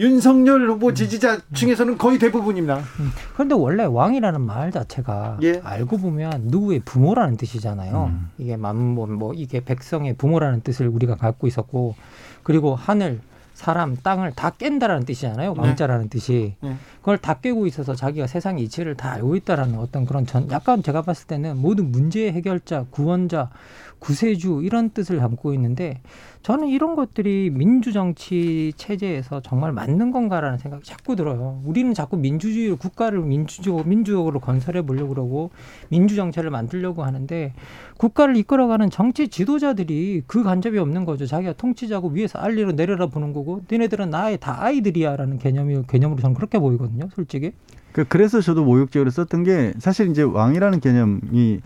윤석열 0.00 0.70
후보 0.70 0.94
지지자 0.94 1.40
중에서는 1.52 1.98
거의 1.98 2.20
대부분입니다. 2.20 2.76
음. 2.76 3.10
그런데 3.34 3.56
원래 3.56 3.82
왕이라는 3.84 4.40
말 4.40 4.70
자체가 4.70 5.38
예. 5.42 5.60
알고 5.64 5.98
보면 5.98 6.42
누구의 6.44 6.80
부모라는 6.84 7.36
뜻이잖아요. 7.36 8.04
음. 8.12 8.28
이게 8.38 8.56
만뭐 8.56 9.06
뭐 9.08 9.34
이게 9.34 9.58
백성의 9.64 10.14
부모라는 10.16 10.60
뜻을 10.60 10.86
우리가 10.86 11.16
갖고 11.16 11.48
있었고 11.48 11.96
그리고 12.44 12.76
하늘 12.76 13.20
사람, 13.58 13.96
땅을 13.96 14.30
다 14.36 14.50
깬다라는 14.50 15.04
뜻이잖아요. 15.04 15.52
네. 15.52 15.60
왕자라는 15.60 16.04
네. 16.04 16.08
뜻이. 16.10 16.54
네. 16.60 16.76
그걸 17.00 17.18
다 17.18 17.34
깨고 17.34 17.66
있어서 17.66 17.96
자기가 17.96 18.28
세상 18.28 18.60
이치를 18.60 18.94
다 18.94 19.10
알고 19.10 19.34
있다라는 19.34 19.80
어떤 19.80 20.06
그런 20.06 20.26
전 20.26 20.48
약간 20.52 20.80
제가 20.80 21.02
봤을 21.02 21.26
때는 21.26 21.58
모든 21.58 21.90
문제 21.90 22.30
해결자, 22.30 22.84
구원자, 22.90 23.50
구세주 23.98 24.62
이런 24.64 24.90
뜻을 24.90 25.18
담고 25.18 25.54
있는데 25.54 26.00
저는 26.42 26.68
이런 26.68 26.94
것들이 26.94 27.50
민주정치 27.50 28.72
체제에서 28.76 29.40
정말 29.40 29.72
맞는 29.72 30.12
건가라는 30.12 30.58
생각이 30.58 30.84
자꾸 30.84 31.16
들어요. 31.16 31.60
우리는 31.64 31.92
자꾸 31.94 32.16
민주주의를 32.16 32.76
국가를 32.76 33.20
민주적, 33.20 33.86
민주적으로 33.86 34.40
건설해 34.40 34.82
보려고 34.82 35.08
그러고 35.10 35.50
민주정체를 35.88 36.50
만들려고 36.50 37.04
하는데 37.04 37.52
국가를 37.96 38.36
이끌어가는 38.36 38.90
정치 38.90 39.28
지도자들이 39.28 40.22
그 40.26 40.42
간접이 40.42 40.78
없는 40.78 41.04
거죠. 41.04 41.26
자기가 41.26 41.54
통치자고 41.54 42.10
위에서 42.10 42.38
알리로 42.38 42.72
내려다 42.72 43.06
보는 43.06 43.32
거고 43.32 43.62
너네들은 43.70 44.10
나의 44.10 44.38
다 44.38 44.62
아이들이야라는 44.62 45.38
개념이 45.38 45.82
개념으로 45.88 46.20
저는 46.20 46.34
그렇게 46.34 46.58
보이거든요. 46.58 47.08
솔직히. 47.14 47.52
그, 47.92 48.04
그래서 48.04 48.40
저도 48.40 48.64
모욕적으로 48.64 49.10
썼던 49.10 49.44
게 49.44 49.72
사실 49.78 50.08
이제 50.08 50.22
왕이라는 50.22 50.80
개념이 50.80 51.60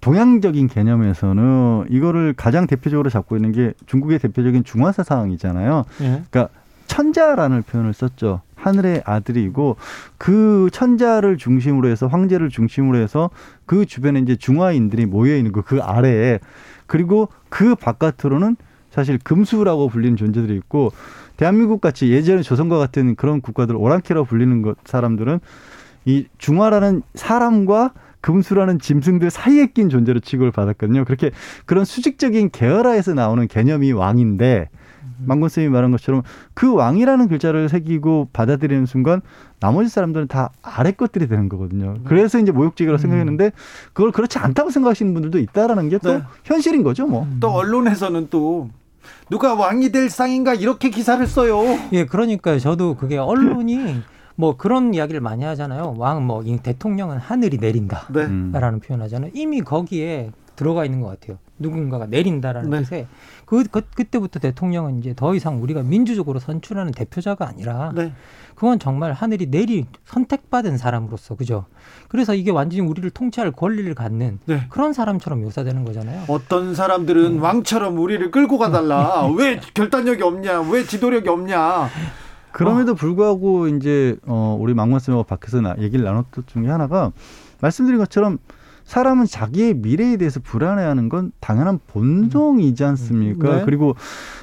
동양적인 0.00 0.68
개념에서는 0.68 1.86
이거를 1.90 2.34
가장 2.36 2.66
대표적으로 2.66 3.10
잡고 3.10 3.36
있는 3.36 3.52
게 3.52 3.72
중국의 3.86 4.18
대표적인 4.20 4.64
중화 4.64 4.92
사상이잖아요. 4.92 5.84
예. 6.00 6.22
그러니까 6.30 6.48
천자라는 6.86 7.62
표현을 7.62 7.92
썼죠. 7.92 8.40
하늘의 8.54 9.02
아들이고 9.04 9.76
그 10.16 10.68
천자를 10.72 11.36
중심으로 11.36 11.88
해서 11.88 12.06
황제를 12.06 12.48
중심으로 12.48 12.98
해서 12.98 13.30
그 13.66 13.86
주변에 13.86 14.20
이제 14.20 14.34
중화인들이 14.36 15.06
모여 15.06 15.36
있는 15.36 15.52
거 15.52 15.62
그 15.62 15.80
아래에 15.80 16.40
그리고 16.86 17.28
그 17.50 17.74
바깥으로는 17.74 18.56
사실 18.90 19.18
금수라고 19.22 19.88
불리는 19.88 20.16
존재들이 20.16 20.56
있고 20.56 20.92
대한민국 21.36 21.80
같이 21.80 22.10
예전에 22.10 22.42
조선과 22.42 22.78
같은 22.78 23.14
그런 23.14 23.40
국가들 23.40 23.76
오랑캐라고 23.76 24.26
불리는 24.26 24.62
것 24.62 24.76
사람들은 24.84 25.38
이 26.06 26.26
중화라는 26.38 27.02
사람과 27.14 27.92
금수라는 28.20 28.78
짐승들 28.78 29.30
사이에 29.30 29.66
낀 29.66 29.88
존재로 29.88 30.20
취급을 30.20 30.50
받았거든요. 30.50 31.04
그렇게 31.04 31.30
그런 31.66 31.84
수직적인 31.84 32.50
계열화에서 32.50 33.14
나오는 33.14 33.46
개념이 33.46 33.92
왕인데 33.92 34.68
망건 35.24 35.48
쌤이 35.48 35.68
말한 35.68 35.90
것처럼 35.90 36.22
그 36.54 36.72
왕이라는 36.72 37.28
글자를 37.28 37.68
새기고 37.68 38.28
받아들이는 38.32 38.86
순간 38.86 39.20
나머지 39.60 39.88
사람들은 39.88 40.28
다 40.28 40.50
아래 40.62 40.92
것들이 40.92 41.26
되는 41.26 41.48
거거든요. 41.48 41.98
그래서 42.04 42.38
이제 42.38 42.52
모욕적이라고 42.52 42.98
음. 42.98 43.00
생각했는데 43.00 43.52
그걸 43.92 44.12
그렇지 44.12 44.38
않다고 44.38 44.70
생각하시는 44.70 45.12
분들도 45.12 45.38
있다라는 45.38 45.88
게또 45.88 46.12
네. 46.12 46.22
현실인 46.44 46.82
거죠, 46.82 47.06
뭐. 47.06 47.26
또 47.40 47.50
언론에서는 47.50 48.28
또 48.30 48.70
누가 49.30 49.54
왕이 49.54 49.90
될 49.90 50.08
상인가 50.10 50.54
이렇게 50.54 50.90
기사를 50.90 51.24
써요. 51.26 51.62
예, 51.92 52.06
그러니까요. 52.06 52.58
저도 52.58 52.94
그게 52.94 53.18
언론이 53.18 54.02
뭐 54.38 54.56
그런 54.56 54.94
이야기를 54.94 55.20
많이 55.20 55.44
하잖아요. 55.44 55.96
왕 55.98 56.18
뭐 56.24 56.44
대통령은 56.62 57.18
하늘이 57.18 57.58
내린다라는 57.58 58.52
네. 58.52 58.86
표현 58.86 59.02
하잖아요. 59.02 59.32
이미 59.34 59.62
거기에 59.62 60.30
들어가 60.54 60.84
있는 60.84 61.00
것 61.00 61.08
같아요. 61.08 61.38
누군가가 61.58 62.06
내린다라는 62.06 62.70
네. 62.70 62.78
뜻에 62.80 63.06
그, 63.46 63.64
그 63.64 63.80
그때부터 63.94 64.38
대통령은 64.38 64.98
이제 64.98 65.12
더 65.16 65.34
이상 65.34 65.60
우리가 65.62 65.82
민주적으로 65.82 66.38
선출하는 66.38 66.92
대표자가 66.92 67.48
아니라 67.48 67.92
네. 67.94 68.12
그건 68.54 68.78
정말 68.78 69.12
하늘이 69.12 69.46
내리 69.50 69.86
선택받은 70.04 70.78
사람으로서 70.78 71.34
그죠. 71.34 71.64
그래서 72.08 72.34
이게 72.34 72.52
완전히 72.52 72.82
우리를 72.82 73.08
통치할 73.10 73.50
권리를 73.52 73.92
갖는 73.94 74.38
네. 74.44 74.66
그런 74.68 74.92
사람처럼 74.92 75.42
묘사되는 75.42 75.84
거잖아요. 75.84 76.24
어떤 76.28 76.74
사람들은 76.76 77.34
네. 77.34 77.40
왕처럼 77.40 77.98
우리를 77.98 78.30
끌고 78.30 78.58
가달라. 78.58 79.26
왜 79.36 79.60
결단력이 79.74 80.22
없냐? 80.22 80.60
왜 80.62 80.84
지도력이 80.84 81.28
없냐? 81.28 81.88
그럼에도 82.52 82.92
어. 82.92 82.94
불구하고 82.94 83.68
이제 83.68 84.16
어 84.26 84.56
우리 84.60 84.74
망원 84.74 85.00
쌤하고 85.00 85.24
밖에서 85.24 85.60
나, 85.60 85.74
얘기를 85.78 86.04
나눴던 86.04 86.44
중에 86.46 86.68
하나가 86.68 87.12
말씀드린 87.60 87.98
것처럼 87.98 88.38
사람은 88.84 89.26
자기의 89.26 89.74
미래에 89.74 90.16
대해서 90.16 90.40
불안해하는 90.40 91.10
건 91.10 91.32
당연한 91.40 91.78
본성이지 91.88 92.84
않습니까? 92.84 93.56
네. 93.58 93.64
그리고 93.64 93.94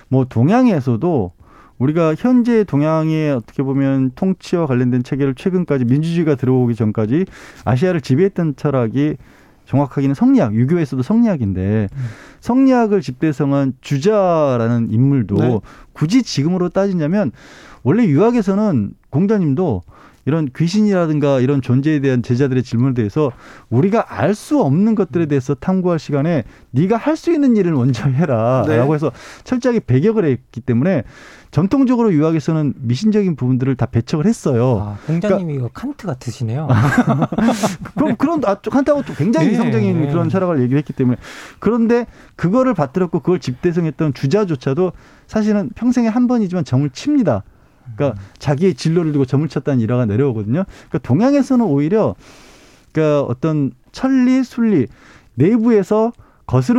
뭐 0.08 0.26
동양에서도 0.26 1.32
우리가 1.80 2.16
현재 2.16 2.64
동양의 2.64 3.32
어떻게 3.32 3.64
보면 3.64 4.12
통치와 4.16 4.68
관련된 4.68 5.04
체계를 5.04 5.36
최근까지 5.36 5.86
민주주의가 5.86 6.36
들어오기 6.36 6.76
전까지 6.76 7.26
아시아를 7.66 8.02
지배했던 8.02 8.56
철학이 8.56 9.18
정확하게는 9.66 10.16
성리학, 10.16 10.54
유교에서도 10.54 11.02
성리학인데 11.04 11.90
음. 11.92 12.06
성리학을 12.40 13.02
집대성한 13.02 13.74
주자라는 13.82 14.92
인물도 14.92 15.36
네. 15.36 15.60
굳이 15.94 16.24
지금으로 16.24 16.70
따지냐면 16.70 17.32
원래 17.84 18.06
유학에서는 18.06 18.94
공자님도 19.10 19.84
이런 20.28 20.50
귀신이라든가 20.56 21.40
이런 21.40 21.62
존재에 21.62 22.00
대한 22.00 22.24
제자들의 22.24 22.64
질문에 22.64 22.96
대해서 22.96 23.32
우리가 23.70 24.06
알 24.20 24.34
수 24.34 24.60
없는 24.60 24.96
것들에 24.96 25.28
대해서 25.28 25.54
탐구할 25.54 26.00
시간에 26.00 26.44
네가 26.72 26.98
할 26.98 27.16
수 27.16 27.32
있는 27.32 27.56
일을 27.56 27.74
먼저 27.74 28.10
해라라고 28.10 28.68
네. 28.68 28.94
해서 28.94 29.12
철저하게 29.44 29.82
배격을 29.82 30.26
했기 30.26 30.62
때문에 30.62 31.04
전통적으로 31.56 32.12
유학에서는 32.12 32.74
미신적인 32.82 33.38
부분들을 33.38 33.78
다 33.78 33.86
배척을 33.86 34.26
했어요. 34.26 34.78
아, 34.82 34.98
공자님이 35.08 35.54
그러니까, 35.54 35.80
칸트 35.80 36.06
같으시네요. 36.06 36.68
그럼 37.96 38.18
그런 38.18 38.44
아, 38.44 38.56
칸트하고 38.56 39.04
또 39.04 39.14
굉장히 39.14 39.48
네, 39.48 39.54
이성적인 39.54 40.02
네. 40.02 40.12
그런 40.12 40.28
철학을 40.28 40.60
얘기를 40.60 40.78
했기 40.78 40.92
때문에 40.92 41.16
그런데 41.60 42.08
그거를 42.36 42.74
받들었고 42.74 43.22
그걸 43.22 43.40
집대성했던 43.40 44.14
주자조차도 44.16 44.92
사실은 45.28 45.70
평생에 45.76 46.10
한 46.10 46.28
번이지만 46.28 46.66
점을 46.66 46.90
칩니다. 46.90 47.44
그러니까 47.96 48.20
음. 48.20 48.26
자기의 48.38 48.74
진로를 48.74 49.14
두고 49.14 49.24
점을 49.24 49.48
쳤다는 49.48 49.80
일화가 49.80 50.08
내려오거든요. 50.08 50.66
그러니까 50.90 50.98
동양에서는 51.08 51.64
오히려 51.64 52.16
그러니까 52.92 53.22
어떤 53.22 53.72
천리, 53.94 54.44
순리 54.44 54.88
내부에서 55.36 56.12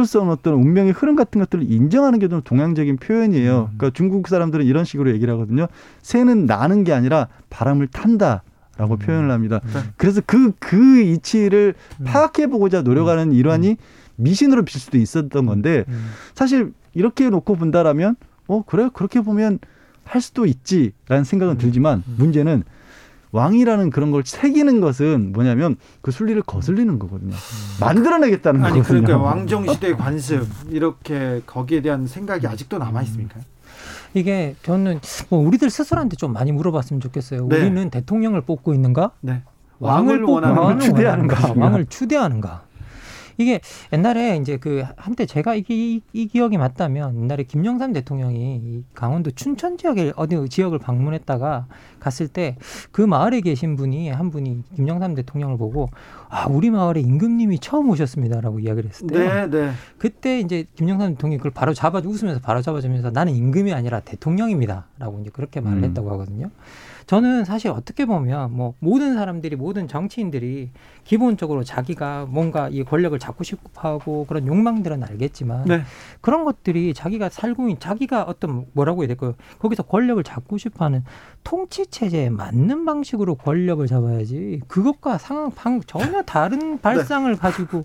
써온 0.06 0.30
어떤 0.30 0.54
운명의 0.54 0.92
흐름 0.92 1.16
같은 1.16 1.40
것들을 1.40 1.70
인정하는 1.70 2.18
게 2.18 2.28
좀 2.28 2.42
동양적인 2.42 2.96
표현이에요. 2.98 3.70
음. 3.72 3.76
그러니까 3.76 3.90
중국 3.94 4.28
사람들은 4.28 4.64
이런 4.64 4.84
식으로 4.84 5.10
얘기를 5.12 5.32
하거든요. 5.34 5.66
새는 6.02 6.46
나는 6.46 6.84
게 6.84 6.92
아니라 6.92 7.28
바람을 7.50 7.88
탄다. 7.88 8.42
라고 8.78 8.94
음. 8.94 8.98
표현을 8.98 9.30
합니다. 9.30 9.60
음. 9.64 9.92
그래서 9.96 10.20
그, 10.26 10.52
그 10.58 11.00
이치를 11.00 11.74
음. 12.00 12.04
파악해보고자 12.04 12.82
노력하는 12.82 13.28
음. 13.28 13.32
일환이 13.32 13.70
음. 13.70 13.76
미신으로 14.16 14.64
빌 14.64 14.80
수도 14.80 14.98
있었던 14.98 15.46
건데, 15.46 15.84
사실 16.34 16.72
이렇게 16.94 17.28
놓고 17.30 17.56
본다라면, 17.56 18.16
어, 18.48 18.62
그래? 18.66 18.88
그렇게 18.92 19.20
보면 19.20 19.58
할 20.04 20.20
수도 20.20 20.46
있지라는 20.46 21.24
생각은 21.24 21.58
들지만, 21.58 22.02
문제는 22.16 22.64
왕이라는 23.36 23.90
그런 23.90 24.10
걸 24.10 24.22
새기는 24.24 24.80
것은 24.80 25.32
뭐냐면 25.32 25.76
그 26.00 26.10
순리를 26.10 26.40
거슬리는 26.42 26.98
거거든요. 26.98 27.34
만들어내겠다는 27.80 28.64
아니, 28.64 28.78
거거든요. 28.80 29.02
그러니까 29.02 29.28
왕정 29.28 29.66
시대의 29.66 29.96
관습 29.96 30.46
이렇게 30.70 31.42
거기에 31.46 31.82
대한 31.82 32.06
생각이 32.06 32.46
아직도 32.46 32.78
남아 32.78 33.02
있습니까? 33.02 33.40
이게 34.14 34.56
저는 34.62 35.00
뭐 35.28 35.46
우리들 35.46 35.68
스스로한테 35.68 36.16
좀 36.16 36.32
많이 36.32 36.50
물어봤으면 36.50 37.00
좋겠어요. 37.00 37.46
네. 37.48 37.58
우리는 37.58 37.90
대통령을 37.90 38.40
뽑고 38.40 38.72
있는가? 38.72 39.10
네. 39.20 39.42
왕을, 39.78 40.22
왕을 40.22 40.24
원하는 40.24 40.56
왕을 40.56 40.80
추대하는가? 40.80 41.52
왕을 41.54 41.86
추대하는가? 41.86 42.62
이게 43.38 43.60
옛날에 43.92 44.36
이제 44.36 44.56
그 44.56 44.84
한때 44.96 45.26
제가 45.26 45.54
이, 45.54 45.64
이, 45.68 46.00
이 46.12 46.26
기억이 46.26 46.58
맞다면 46.58 47.22
옛날에 47.22 47.44
김영삼 47.44 47.92
대통령이 47.92 48.84
강원도 48.94 49.30
춘천 49.30 49.76
지역에 49.78 50.12
어디 50.16 50.36
지역을 50.48 50.78
방문했다가 50.78 51.66
갔을 52.00 52.28
때 52.28 52.56
그 52.92 53.02
마을에 53.02 53.40
계신 53.40 53.76
분이 53.76 54.10
한 54.10 54.30
분이 54.30 54.62
김영삼 54.74 55.14
대통령을 55.14 55.58
보고 55.58 55.90
아 56.28 56.46
우리 56.46 56.70
마을에 56.70 57.00
임금님이 57.00 57.58
처음 57.58 57.90
오셨습니다라고 57.90 58.60
이야기를 58.60 58.90
했을 58.90 59.06
때 59.06 59.18
네, 59.18 59.46
네. 59.50 59.70
그때 59.98 60.40
이제 60.40 60.66
김영삼 60.76 61.14
대통령이 61.14 61.38
그걸 61.38 61.52
바로 61.52 61.74
잡아 61.74 62.00
웃으면서 62.04 62.40
바로 62.40 62.62
잡아주면서 62.62 63.10
나는 63.10 63.34
임금이 63.34 63.72
아니라 63.72 64.00
대통령입니다라고 64.00 65.20
이제 65.20 65.30
그렇게 65.32 65.60
말을 65.60 65.78
음. 65.78 65.84
했다고 65.84 66.10
하거든요. 66.12 66.50
저는 67.06 67.44
사실 67.44 67.70
어떻게 67.70 68.04
보면 68.04 68.52
뭐 68.52 68.74
모든 68.80 69.14
사람들이 69.14 69.54
모든 69.54 69.86
정치인들이 69.86 70.70
기본적으로 71.04 71.62
자기가 71.62 72.26
뭔가 72.28 72.68
이 72.68 72.82
권력을 72.82 73.16
잡고 73.16 73.44
싶고 73.44 73.70
하고 73.76 74.26
그런 74.26 74.46
욕망들은 74.46 75.04
알겠지만 75.04 75.66
네. 75.66 75.82
그런 76.20 76.44
것들이 76.44 76.94
자기가 76.94 77.28
살고 77.28 77.68
있는 77.68 77.78
자기가 77.78 78.24
어떤 78.24 78.66
뭐라고 78.72 79.02
해야 79.02 79.08
될까요? 79.08 79.34
거기서 79.60 79.84
권력을 79.84 80.22
잡고 80.24 80.58
싶어하는 80.58 81.04
통치 81.44 81.86
체제에 81.86 82.28
맞는 82.30 82.84
방식으로 82.84 83.36
권력을 83.36 83.86
잡아야지 83.86 84.60
그것과 84.66 85.18
상황 85.18 85.52
방 85.52 85.80
전혀 85.86 86.22
다른 86.22 86.58
네. 86.74 86.80
발상을 86.80 87.30
네. 87.30 87.38
가지고 87.38 87.84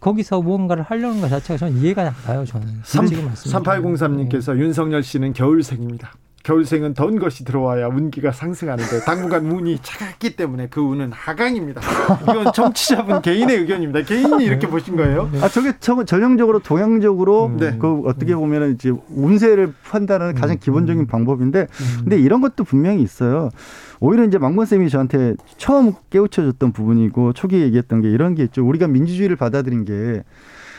거기서 0.00 0.42
무언가를 0.42 0.82
하려는 0.82 1.20
것 1.20 1.28
자체가 1.28 1.56
저는 1.56 1.78
이해가 1.78 2.02
안 2.02 2.12
가요. 2.12 2.44
저는 2.44 2.66
3, 2.82 3.06
3803님께서 3.06 4.54
네. 4.54 4.60
윤석열 4.60 5.02
씨는 5.04 5.32
겨울생입니다. 5.32 6.12
겨울생은 6.46 6.94
더운 6.94 7.18
것이 7.18 7.44
들어와야 7.44 7.88
운기가 7.88 8.30
상승하는데 8.30 9.00
당분간 9.00 9.50
운이 9.50 9.80
차갑기 9.82 10.36
때문에 10.36 10.68
그 10.70 10.80
운은 10.80 11.10
하강입니다. 11.10 11.80
이건 12.22 12.52
정치자분 12.52 13.20
개인의 13.20 13.58
의견입니다. 13.58 14.02
개인이 14.02 14.44
이렇게 14.44 14.68
보신 14.68 14.94
거예요? 14.96 15.28
아 15.42 15.48
저게 15.48 15.72
전형적으로 15.80 16.60
동양적으로 16.60 17.46
음. 17.46 17.56
네. 17.56 17.76
그 17.76 18.02
어떻게 18.06 18.36
보면은 18.36 18.74
이제 18.74 18.92
운세를 19.08 19.74
판단하는 19.82 20.36
가장 20.36 20.54
음. 20.54 20.60
기본적인 20.60 21.08
방법인데 21.08 21.62
음. 21.62 22.00
근데 22.02 22.20
이런 22.20 22.40
것도 22.40 22.62
분명히 22.62 23.02
있어요. 23.02 23.50
오히려 23.98 24.24
이제 24.24 24.38
망건 24.38 24.66
쌤이 24.66 24.88
저한테 24.88 25.34
처음 25.56 25.94
깨우쳐줬던 26.10 26.70
부분이고 26.72 27.32
초기에 27.32 27.62
얘기했던 27.62 28.02
게 28.02 28.10
이런 28.10 28.36
게 28.36 28.44
있죠. 28.44 28.64
우리가 28.64 28.86
민주주의를 28.86 29.34
받아들인 29.34 29.84
게 29.84 30.22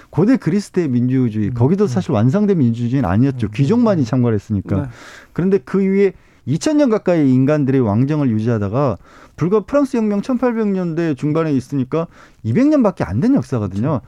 고대 0.10 0.38
그리스의 0.38 0.88
민주주의 0.88 1.52
거기도 1.52 1.86
음. 1.86 1.88
사실 1.88 2.12
완성된 2.12 2.58
민주주의는 2.58 3.08
아니었죠. 3.10 3.48
음. 3.48 3.52
귀족만이 3.54 4.06
참가를 4.06 4.36
했으니까. 4.36 4.76
네. 4.84 4.88
그런데 5.34 5.60
그 5.60 5.80
위에 5.80 6.14
2000년 6.48 6.90
가까이 6.90 7.34
인간들이 7.34 7.80
왕정을 7.80 8.30
유지하다가 8.30 8.98
불과 9.36 9.60
프랑스 9.62 9.98
혁명 9.98 10.22
1800년대 10.22 11.18
중반에 11.18 11.52
있으니까 11.52 12.08
200년밖에 12.46 13.08
안 13.08 13.20
된 13.20 13.36
역사거든요. 13.36 14.02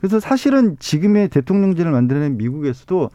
그래서 0.00 0.20
사실은 0.20 0.76
지금의 0.80 1.28
대통령제를 1.28 1.90
만드는 1.92 2.36
미국에서도 2.36 3.10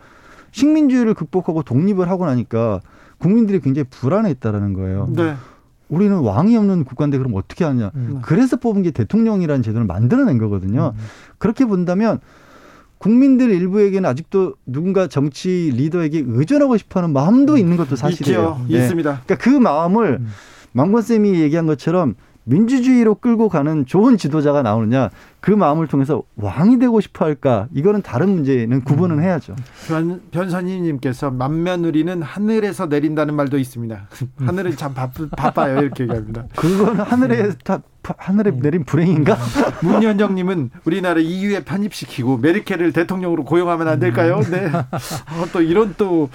식민주의를 0.51 1.13
극복하고 1.13 1.61
독립을 1.61 2.09
하고 2.09 2.25
나니까 2.25 2.79
국민들이 3.19 3.59
굉장히 3.59 3.85
불안해했다라는 3.89 4.73
거예요. 4.73 5.09
네. 5.11 5.35
우리는 5.89 6.15
왕이 6.17 6.55
없는 6.55 6.85
국가인데 6.85 7.17
그럼 7.17 7.33
어떻게 7.35 7.65
하냐. 7.65 7.91
음. 7.95 8.19
그래서 8.21 8.55
뽑은 8.57 8.83
게 8.83 8.91
대통령이라는 8.91 9.61
제도를 9.63 9.85
만들어낸 9.85 10.37
거거든요. 10.37 10.93
음. 10.95 11.03
그렇게 11.37 11.65
본다면 11.65 12.19
국민들 12.99 13.49
일부에게는 13.49 14.07
아직도 14.07 14.55
누군가 14.65 15.07
정치 15.07 15.71
리더에게 15.75 16.23
의존하고 16.27 16.77
싶어하는 16.77 17.13
마음도 17.13 17.57
있는 17.57 17.75
것도 17.77 17.95
사실이에요. 17.95 18.59
있죠. 18.61 18.65
네. 18.71 18.83
있습니다. 18.83 19.21
그러니까 19.25 19.35
그 19.37 19.49
마음을 19.49 20.19
음. 20.21 20.27
망건 20.73 21.01
쌤이 21.01 21.39
얘기한 21.41 21.65
것처럼 21.65 22.15
민주주의로 22.49 23.15
끌고 23.15 23.47
가는 23.47 23.85
좋은 23.85 24.17
지도자가 24.17 24.63
나오느냐 24.63 25.09
그 25.39 25.51
마음을 25.51 25.87
통해서 25.87 26.23
왕이 26.35 26.79
되고 26.79 26.99
싶어 26.99 27.25
할까 27.25 27.67
이거는 27.73 28.01
다른 28.01 28.29
문제는 28.29 28.83
구분은 28.83 29.19
음. 29.19 29.23
해야죠. 29.23 29.55
변, 29.87 30.21
변선희님께서 30.31 31.31
만며느리는 31.31 32.21
하늘에서 32.21 32.87
내린다는 32.87 33.35
말도 33.35 33.57
있습니다. 33.57 34.07
하늘은 34.39 34.75
참 34.75 34.93
바, 34.93 35.09
바빠요 35.37 35.79
이렇게 35.79 36.03
얘기합니다. 36.03 36.45
그건 36.55 36.99
하늘에 36.99 37.43
네. 37.43 37.49
다 37.63 37.81
하늘에 38.17 38.51
음. 38.51 38.59
내린 38.59 38.83
불행인가? 38.85 39.37
문현정님은 39.83 40.71
우리나라 40.85 41.19
EU에 41.19 41.63
편입시키고 41.63 42.37
메르켈을 42.37 42.93
대통령으로 42.93 43.43
고용하면 43.43 43.87
안 43.87 43.99
될까요? 43.99 44.39
음. 44.39 44.51
네. 44.51 44.67
어, 44.67 45.45
또 45.53 45.61
이런 45.61 45.93
또 45.97 46.29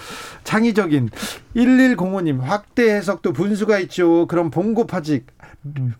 창의적인 0.44 1.08
1105님 1.56 2.40
확대 2.40 2.94
해석도 2.94 3.32
분수가 3.32 3.78
있죠. 3.80 4.26
그럼 4.28 4.50
봉고파직 4.50 5.26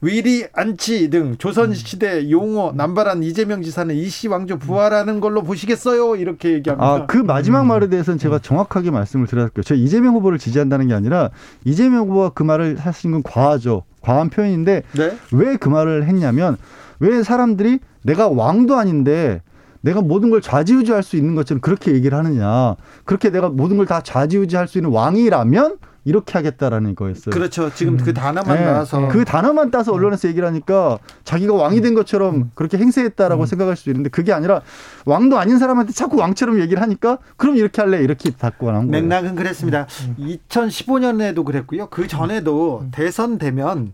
위리 0.00 0.46
안치 0.52 1.08
등 1.10 1.36
조선시대 1.38 2.30
용어 2.30 2.72
남발한 2.74 3.22
이재명 3.22 3.62
지사는 3.62 3.94
이씨 3.94 4.28
왕조 4.28 4.58
부활하는 4.58 5.20
걸로 5.20 5.42
보시겠어요? 5.42 6.16
이렇게 6.16 6.52
얘기합니다. 6.52 6.86
아, 6.86 7.06
그 7.06 7.16
마지막 7.16 7.64
말에 7.64 7.88
대해서는 7.88 8.18
제가 8.18 8.38
정확하게 8.40 8.90
말씀을 8.90 9.26
드렸고요. 9.26 9.62
저 9.62 9.74
이재명 9.74 10.14
후보를 10.14 10.38
지지한다는 10.38 10.88
게 10.88 10.94
아니라 10.94 11.30
이재명 11.64 12.08
후보가 12.08 12.30
그 12.30 12.42
말을 12.42 12.76
하신 12.78 13.12
건 13.12 13.22
과하죠. 13.22 13.84
과한 14.02 14.28
표현인데 14.28 14.82
네? 14.92 15.16
왜그 15.32 15.68
말을 15.70 16.04
했냐면 16.06 16.58
왜 17.00 17.22
사람들이 17.22 17.78
내가 18.02 18.28
왕도 18.28 18.76
아닌데 18.76 19.40
내가 19.80 20.02
모든 20.02 20.30
걸 20.30 20.40
좌지우지할 20.42 21.02
수 21.02 21.16
있는 21.16 21.34
것처럼 21.34 21.60
그렇게 21.60 21.92
얘기를 21.92 22.16
하느냐. 22.18 22.76
그렇게 23.04 23.30
내가 23.30 23.48
모든 23.48 23.76
걸 23.78 23.86
다 23.86 24.00
좌지우지할 24.02 24.68
수 24.68 24.78
있는 24.78 24.90
왕이라면 24.90 25.76
이렇게 26.04 26.32
하겠다라는 26.34 26.94
거였어요. 26.94 27.32
그렇죠. 27.32 27.72
지금 27.74 27.96
그 27.96 28.02
음. 28.02 28.04
그 28.04 28.14
단어만 28.14 28.58
네. 28.58 28.64
나와서 28.64 29.08
그 29.08 29.24
단어만 29.24 29.70
따서 29.70 29.92
언론에서 29.92 30.28
얘기를 30.28 30.46
하니까 30.46 30.98
자기가 31.24 31.54
왕이 31.54 31.80
된 31.80 31.94
것처럼 31.94 32.34
음. 32.34 32.50
그렇게 32.54 32.76
행세했다라고 32.76 33.44
음. 33.44 33.46
생각할 33.46 33.76
수도 33.76 33.90
있는데 33.90 34.10
그게 34.10 34.32
아니라 34.32 34.60
왕도 35.06 35.38
아닌 35.38 35.58
사람한테 35.58 35.92
자꾸 35.92 36.18
왕처럼 36.18 36.60
얘기를 36.60 36.82
하니까 36.82 37.18
그럼 37.36 37.56
이렇게 37.56 37.80
할래 37.80 38.02
이렇게 38.02 38.30
닫고 38.30 38.70
나온 38.70 38.90
거예요. 38.90 39.02
맥락은 39.02 39.34
그랬습니다. 39.34 39.86
2015년에도 40.18 41.44
그랬고요. 41.44 41.88
그 41.88 42.06
전에도 42.06 42.84
대선 42.92 43.38
되면 43.38 43.92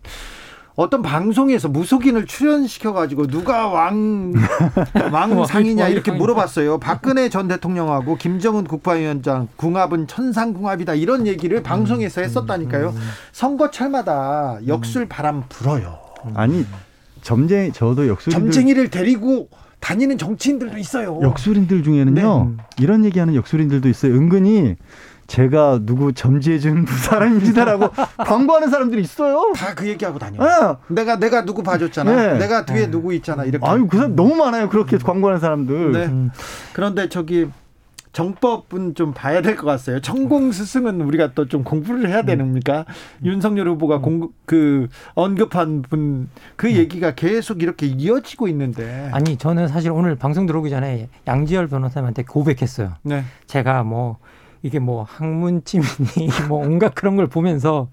어떤 0.81 1.03
방송에서 1.03 1.69
무속인을 1.69 2.25
출연시켜 2.25 2.95
가지고 2.95 3.27
누가 3.27 3.69
왕 3.69 4.33
왕상이냐 5.13 5.89
이렇게 5.89 6.11
물어봤어요. 6.11 6.79
박근혜 6.79 7.29
전 7.29 7.49
대통령하고 7.49 8.17
김정은 8.17 8.65
국방위원장 8.65 9.49
궁합은 9.57 10.07
천상궁합이다 10.07 10.95
이런 10.95 11.27
얘기를 11.27 11.63
방송에서 11.63 12.23
했었다니까요. 12.23 12.95
선거철마다 13.33 14.61
역술 14.69 15.07
바람 15.07 15.45
불어요. 15.51 15.99
아니 16.33 16.65
점쟁이 17.21 17.73
저도 17.73 18.09
역술 18.09 18.33
점쟁이를 18.33 18.89
데리고 18.89 19.51
다니는 19.81 20.17
정치인들도 20.17 20.79
있어요. 20.79 21.21
역술인들 21.21 21.83
중에는요 21.83 22.53
네. 22.57 22.65
이런 22.79 23.05
얘기하는 23.05 23.35
역술인들도 23.35 23.87
있어요. 23.87 24.15
은근히 24.15 24.77
제가 25.31 25.79
누구 25.83 26.13
점지해준 26.13 26.87
사람입니다라고 26.91 27.91
광고하는 28.27 28.69
사람들이 28.69 29.01
있어요. 29.01 29.53
다 29.57 29.75
그 29.77 29.87
얘기하고 29.89 30.19
다녀. 30.19 30.43
네. 30.45 30.77
내가 30.89 31.17
내가 31.17 31.45
누구 31.45 31.63
봐줬잖아. 31.63 32.15
네. 32.15 32.39
내가 32.39 32.65
뒤에 32.67 32.87
네. 32.87 32.91
누구 32.91 33.15
있잖아. 33.15 33.45
이렇게. 33.45 33.65
아유 33.67 33.87
그 33.89 33.97
사람 33.97 34.17
너무 34.17 34.35
많아요. 34.35 34.69
그렇게 34.69 34.99
광고하는 34.99 35.41
사람들. 35.41 35.93
네. 35.93 36.07
음. 36.07 36.31
그런데 36.73 37.09
저기 37.09 37.49
정법은 38.13 38.97
좀 38.97 39.15
봐야 39.15 39.41
될 39.41 39.55
것 39.57 39.67
같아요. 39.67 40.01
천공 40.01 40.51
스승은 40.51 41.01
우리가 41.01 41.33
또 41.35 41.47
좀 41.47 41.63
공부를 41.63 42.09
해야 42.09 42.23
되는니까 42.23 42.85
음. 43.21 43.27
윤석열 43.27 43.69
후보가 43.69 43.99
음. 43.99 44.03
공, 44.03 44.29
그 44.47 44.89
언급한 45.15 45.83
분그 45.83 46.67
음. 46.67 46.71
얘기가 46.73 47.15
계속 47.15 47.63
이렇게 47.63 47.87
이어지고 47.87 48.49
있는데. 48.49 49.09
아니 49.13 49.37
저는 49.37 49.69
사실 49.69 49.93
오늘 49.93 50.17
방송 50.17 50.47
들어오기 50.47 50.71
전에 50.71 51.09
양지열 51.29 51.69
변호사님한테 51.69 52.25
고백했어요. 52.25 52.95
네. 53.05 53.23
제가 53.47 53.85
뭐 53.85 54.19
이게 54.63 54.79
뭐 54.79 55.05
학문찜이니 55.05 56.29
뭐 56.49 56.59
온갖 56.65 56.95
그런 56.95 57.17
걸 57.17 57.27
보면서 57.27 57.89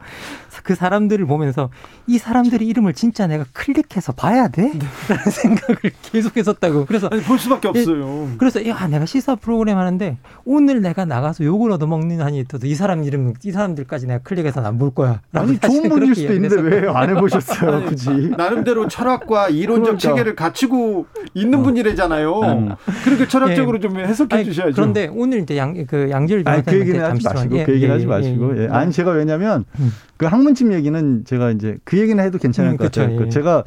그 0.64 0.76
사람들을 0.76 1.26
보면서 1.26 1.70
이 2.08 2.18
사람들의 2.18 2.68
이름을 2.68 2.94
진짜 2.94 3.28
내가 3.28 3.46
클릭해서 3.54 4.14
봐야 4.14 4.48
돼? 4.48 4.72
네. 4.74 4.80
라는 5.10 5.24
생각을 5.32 5.78
계속 6.02 6.36
했었다고. 6.38 6.86
그래서 6.86 7.08
아니, 7.12 7.22
볼 7.22 7.38
수밖에 7.40 7.68
없어요. 7.68 8.30
그래서 8.38 8.66
야, 8.68 8.88
내가 8.88 9.06
시사 9.06 9.36
프로그램 9.36 9.78
하는데 9.78 10.18
오늘 10.46 10.82
내가 10.82 11.06
나가서 11.06 11.44
욕을 11.44 11.72
얻어먹는 11.72 12.22
한이 12.22 12.40
있어도 12.40 12.68
이 12.68 12.76
사람 12.76 13.04
이름 13.04 13.34
이 13.44 13.52
사람들까지 13.52 14.08
내가 14.08 14.20
클릭해서 14.24 14.62
안 14.62 14.78
볼 14.78 14.94
거야. 14.94 15.22
아니 15.34 15.58
좋은 15.60 15.90
분일 15.90 16.14
수도 16.14 16.34
있는데 16.34 16.62
왜 16.62 16.88
안 16.88 17.10
해보셨어요, 17.10 17.86
굳이? 17.86 18.30
나름대로 18.38 18.88
철학과 18.88 19.50
이론적 19.50 19.98
그러니까. 19.98 19.98
체계를 19.98 20.36
갖추고 20.36 21.08
있는 21.34 21.60
어. 21.60 21.64
분이래잖아요. 21.64 22.40
음. 22.42 22.70
그렇게 23.04 23.28
철학적으로 23.28 23.78
예. 23.78 23.82
좀 23.82 23.98
해석해 23.98 24.36
아니, 24.36 24.46
주셔야죠. 24.46 24.74
그런데 24.76 25.10
오늘 25.14 25.40
이제 25.42 25.58
양 25.58 25.74
그 25.88 26.10
양질 26.10 26.44
변호사님한테 26.44 26.72
그 26.72 26.80
얘기는 26.80 27.04
하지 27.06 27.24
마시고 27.24 27.58
예, 27.58 27.64
그 27.66 27.74
얘기는 27.74 27.90
예, 27.90 27.94
하지 27.94 28.04
예, 28.04 28.08
마시고 28.08 28.58
예, 28.58 28.64
예. 28.64 28.68
아니 28.70 28.92
제가 28.92 29.12
왜냐면 29.12 29.66
음. 29.80 29.92
그 30.18 30.26
학문 30.26 30.47
집 30.56 30.72
얘기는 30.72 31.26
제가 31.26 31.52
이제 31.52 31.78
그 31.84 31.98
얘기는 31.98 32.22
해도 32.24 32.38
괜찮을 32.38 32.72
음, 32.72 32.78
것 32.78 32.86
그쵸, 32.86 33.02
같아요. 33.02 33.26
예. 33.26 33.30
제가 33.30 33.64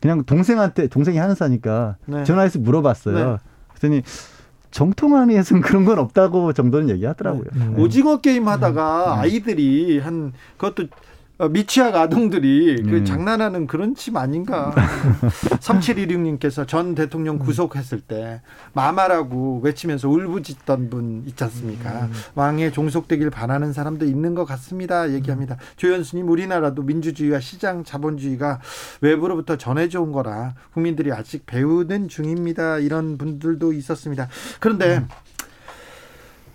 그냥 0.00 0.24
동생한테 0.24 0.86
동생이 0.88 1.18
하는 1.18 1.34
사니까 1.34 1.96
네. 2.06 2.24
전화해서 2.24 2.58
물어봤어요. 2.58 3.30
네. 3.32 3.36
그랬더니 3.68 4.02
정통한의에서는 4.70 5.62
그런 5.62 5.84
건 5.84 5.98
없다고 5.98 6.52
정도는 6.52 6.90
얘기하더라고요. 6.90 7.44
네. 7.54 7.66
네. 7.68 7.82
오징어 7.82 8.20
게임 8.20 8.48
하다가 8.48 9.14
음. 9.14 9.18
아이들이 9.20 9.98
한 9.98 10.32
그것도 10.56 10.84
어, 10.84 10.86
미취학 11.46 11.94
아동들이 11.94 12.82
그 12.82 12.96
음. 12.96 13.04
장난하는 13.04 13.68
그런 13.68 13.94
집 13.94 14.16
아닌가. 14.16 14.74
3716님께서 15.60 16.66
전 16.66 16.96
대통령 16.96 17.36
음. 17.36 17.38
구속했을 17.38 18.00
때 18.00 18.42
마마라고 18.72 19.60
외치면서 19.62 20.08
울부짖던 20.08 20.90
분 20.90 21.22
있지 21.26 21.44
않습니까? 21.44 22.06
음. 22.06 22.12
왕에 22.34 22.72
종속되길 22.72 23.30
바라는 23.30 23.72
사람도 23.72 24.04
있는 24.04 24.34
것 24.34 24.44
같습니다. 24.46 25.12
얘기합니다. 25.12 25.54
음. 25.54 25.58
조현수님 25.76 26.28
우리나라도 26.28 26.82
민주주의와 26.82 27.38
시장 27.38 27.84
자본주의가 27.84 28.60
외부로부터 29.00 29.56
전해져 29.56 30.02
온 30.02 30.10
거라 30.10 30.54
국민들이 30.72 31.12
아직 31.12 31.46
배우는 31.46 32.08
중입니다. 32.08 32.78
이런 32.78 33.16
분들도 33.16 33.72
있었습니다. 33.74 34.28
그런데 34.58 34.98
음. 34.98 35.08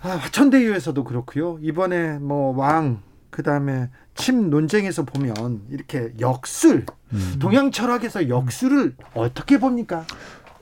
아, 0.02 0.10
화천대유에서도 0.10 1.02
그렇고요. 1.04 1.58
이번에 1.62 2.18
뭐 2.18 2.54
왕, 2.54 3.00
그 3.30 3.42
다음에 3.42 3.88
침 4.14 4.50
논쟁에서 4.50 5.04
보면 5.04 5.62
이렇게 5.70 6.12
역술 6.20 6.86
음. 7.12 7.36
동양 7.38 7.70
철학에서 7.70 8.28
역술을 8.28 8.94
어떻게 9.14 9.58
봅니까? 9.58 10.04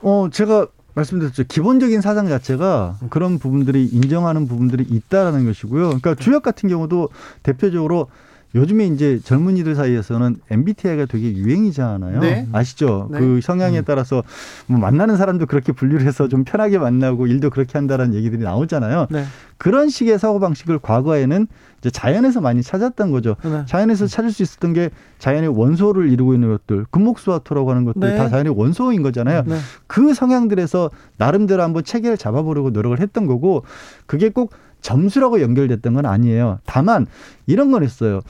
어 0.01 0.29
제가 0.31 0.67
말씀드렸죠. 0.95 1.45
기본적인 1.45 2.01
사상 2.01 2.27
자체가 2.27 2.97
그런 3.09 3.39
부분들이 3.39 3.85
인정하는 3.85 4.47
부분들이 4.47 4.83
있다라는 4.83 5.45
것이고요. 5.45 5.85
그러니까 5.87 6.15
네. 6.15 6.23
주역 6.23 6.43
같은 6.43 6.69
경우도 6.69 7.09
대표적으로 7.41 8.07
요즘에 8.55 8.85
이제 8.87 9.19
젊은이들 9.23 9.75
사이에서는 9.75 10.37
MBTI가 10.49 11.05
되게 11.05 11.33
유행이잖아요. 11.33 12.19
네. 12.19 12.47
아시죠? 12.51 13.09
네. 13.11 13.19
그 13.19 13.39
성향에 13.41 13.79
음. 13.79 13.83
따라서 13.85 14.23
뭐 14.67 14.79
만나는 14.79 15.17
사람도 15.17 15.47
그렇게 15.47 15.71
분류를 15.71 16.05
해서 16.05 16.27
좀 16.27 16.43
편하게 16.43 16.77
만나고 16.77 17.27
일도 17.27 17.49
그렇게 17.49 17.77
한다라는 17.77 18.13
얘기들이 18.13 18.43
나오잖아요. 18.43 19.07
네. 19.09 19.23
그런 19.57 19.89
식의 19.89 20.19
사고 20.19 20.39
방식을 20.39 20.79
과거에는 20.79 21.47
이제 21.79 21.89
자연에서 21.89 22.41
많이 22.41 22.61
찾았던 22.61 23.11
거죠. 23.11 23.35
네. 23.43 23.63
자연에서 23.65 24.07
찾을 24.07 24.31
수 24.31 24.43
있었던 24.43 24.73
게 24.73 24.89
자연의 25.19 25.49
원소를 25.49 26.11
이루고 26.11 26.33
있는 26.33 26.49
것들, 26.49 26.85
금목수화토라고 26.91 27.71
하는 27.71 27.85
것들 27.85 28.01
네. 28.01 28.17
다 28.17 28.29
자연의 28.29 28.53
원소인 28.55 29.01
거잖아요. 29.01 29.43
네. 29.45 29.57
그 29.87 30.13
성향들에서 30.13 30.91
나름대로 31.17 31.63
한번 31.63 31.83
체계를 31.83 32.17
잡아보려고 32.17 32.69
노력을 32.69 32.99
했던 32.99 33.25
거고 33.25 33.63
그게 34.05 34.29
꼭 34.29 34.51
점수라고 34.83 35.41
연결됐던 35.41 35.95
건 35.95 36.05
아니에요. 36.05 36.59
다만 36.65 37.07
이런 37.47 37.71
건 37.71 37.83
있어요. 37.83 38.21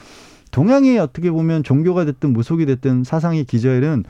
동양의 0.50 0.98
어떻게 0.98 1.30
보면 1.30 1.64
종교가 1.64 2.06
됐든 2.06 2.32
무속이 2.32 2.64
됐든 2.64 3.04
사상의 3.04 3.44
기저에는 3.44 4.04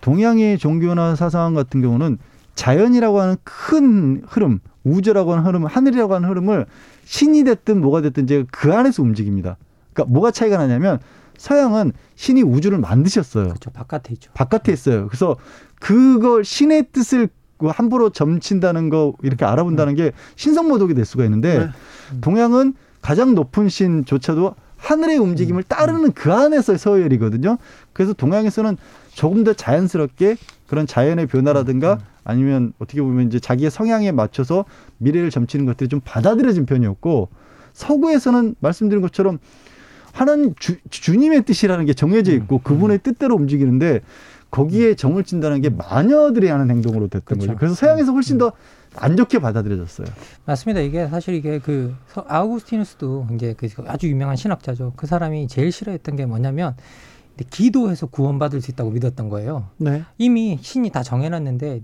동양의 0.00 0.58
종교나 0.58 1.16
사상 1.16 1.54
같은 1.54 1.80
경우는 1.80 2.18
자연이라고 2.54 3.20
하는 3.20 3.36
큰 3.44 4.22
흐름, 4.26 4.58
우주라고 4.82 5.32
하는 5.32 5.44
흐름, 5.44 5.64
하늘이라고 5.64 6.14
하는 6.14 6.28
흐름을 6.28 6.66
신이 7.04 7.44
됐든 7.44 7.80
뭐가 7.80 8.02
됐든 8.02 8.24
이제 8.24 8.44
그 8.50 8.74
안에서 8.74 9.02
움직입니다. 9.02 9.56
그러니까 9.92 10.12
뭐가 10.12 10.32
차이가 10.32 10.56
나냐면 10.56 10.98
서양은 11.36 11.92
신이 12.16 12.42
우주를 12.42 12.78
만드셨어요. 12.78 13.44
그렇죠. 13.44 13.70
바깥에 13.70 14.12
있죠. 14.14 14.32
바깥에 14.34 14.72
있어요. 14.72 15.06
그래서 15.06 15.36
그걸 15.78 16.44
신의 16.44 16.88
뜻을 16.92 17.28
그 17.28 17.37
함부로 17.60 18.10
점친다는 18.10 18.88
거 18.88 19.14
이렇게 19.22 19.44
알아본다는 19.44 19.94
게 19.94 20.12
신성모독이 20.36 20.94
될 20.94 21.04
수가 21.04 21.24
있는데 21.24 21.58
네. 21.58 21.68
동양은 22.20 22.74
가장 23.02 23.34
높은 23.34 23.68
신조차도 23.68 24.54
하늘의 24.76 25.18
움직임을 25.18 25.62
음. 25.62 25.64
따르는 25.66 26.12
그 26.12 26.32
안에서의 26.32 26.78
서열이거든요. 26.78 27.58
그래서 27.92 28.12
동양에서는 28.12 28.76
조금 29.12 29.44
더 29.44 29.52
자연스럽게 29.52 30.36
그런 30.68 30.86
자연의 30.86 31.26
변화라든가 31.26 31.94
음. 31.94 31.98
아니면 32.24 32.72
어떻게 32.78 33.02
보면 33.02 33.26
이제 33.26 33.40
자기의 33.40 33.70
성향에 33.70 34.12
맞춰서 34.12 34.64
미래를 34.98 35.30
점치는 35.30 35.66
것들이 35.66 35.88
좀 35.88 36.00
받아들여진 36.04 36.66
편이었고 36.66 37.28
서구에서는 37.72 38.54
말씀드린 38.60 39.02
것처럼 39.02 39.38
하나님 40.12 40.54
주, 40.58 40.76
주님의 40.90 41.44
뜻이라는 41.44 41.84
게 41.86 41.94
정해져 41.94 42.32
있고 42.32 42.58
그분의 42.58 42.98
뜻대로 43.02 43.34
움직이는데 43.36 44.00
거기에 44.50 44.94
정을 44.94 45.24
친다는 45.24 45.60
게 45.60 45.68
마녀들이 45.68 46.48
하는 46.48 46.70
행동으로 46.70 47.08
됐던 47.08 47.22
그렇죠. 47.24 47.46
거죠. 47.46 47.58
그래서 47.58 47.74
서양에서 47.74 48.12
훨씬 48.12 48.38
더 48.38 48.52
안 48.96 49.16
좋게 49.16 49.38
받아들여졌어요. 49.38 50.06
맞습니다. 50.44 50.80
이게 50.80 51.06
사실 51.08 51.34
이게 51.34 51.58
그 51.58 51.94
아우구스티누스도 52.14 53.28
이제 53.34 53.54
그 53.56 53.68
아주 53.86 54.08
유명한 54.08 54.36
신학자죠. 54.36 54.94
그 54.96 55.06
사람이 55.06 55.48
제일 55.48 55.72
싫어했던 55.72 56.16
게 56.16 56.26
뭐냐면 56.26 56.74
기도해서 57.50 58.06
구원받을 58.06 58.60
수 58.60 58.70
있다고 58.70 58.90
믿었던 58.90 59.28
거예요. 59.28 59.68
네. 59.76 60.02
이미 60.16 60.58
신이 60.60 60.90
다 60.90 61.02
정해놨는데 61.02 61.82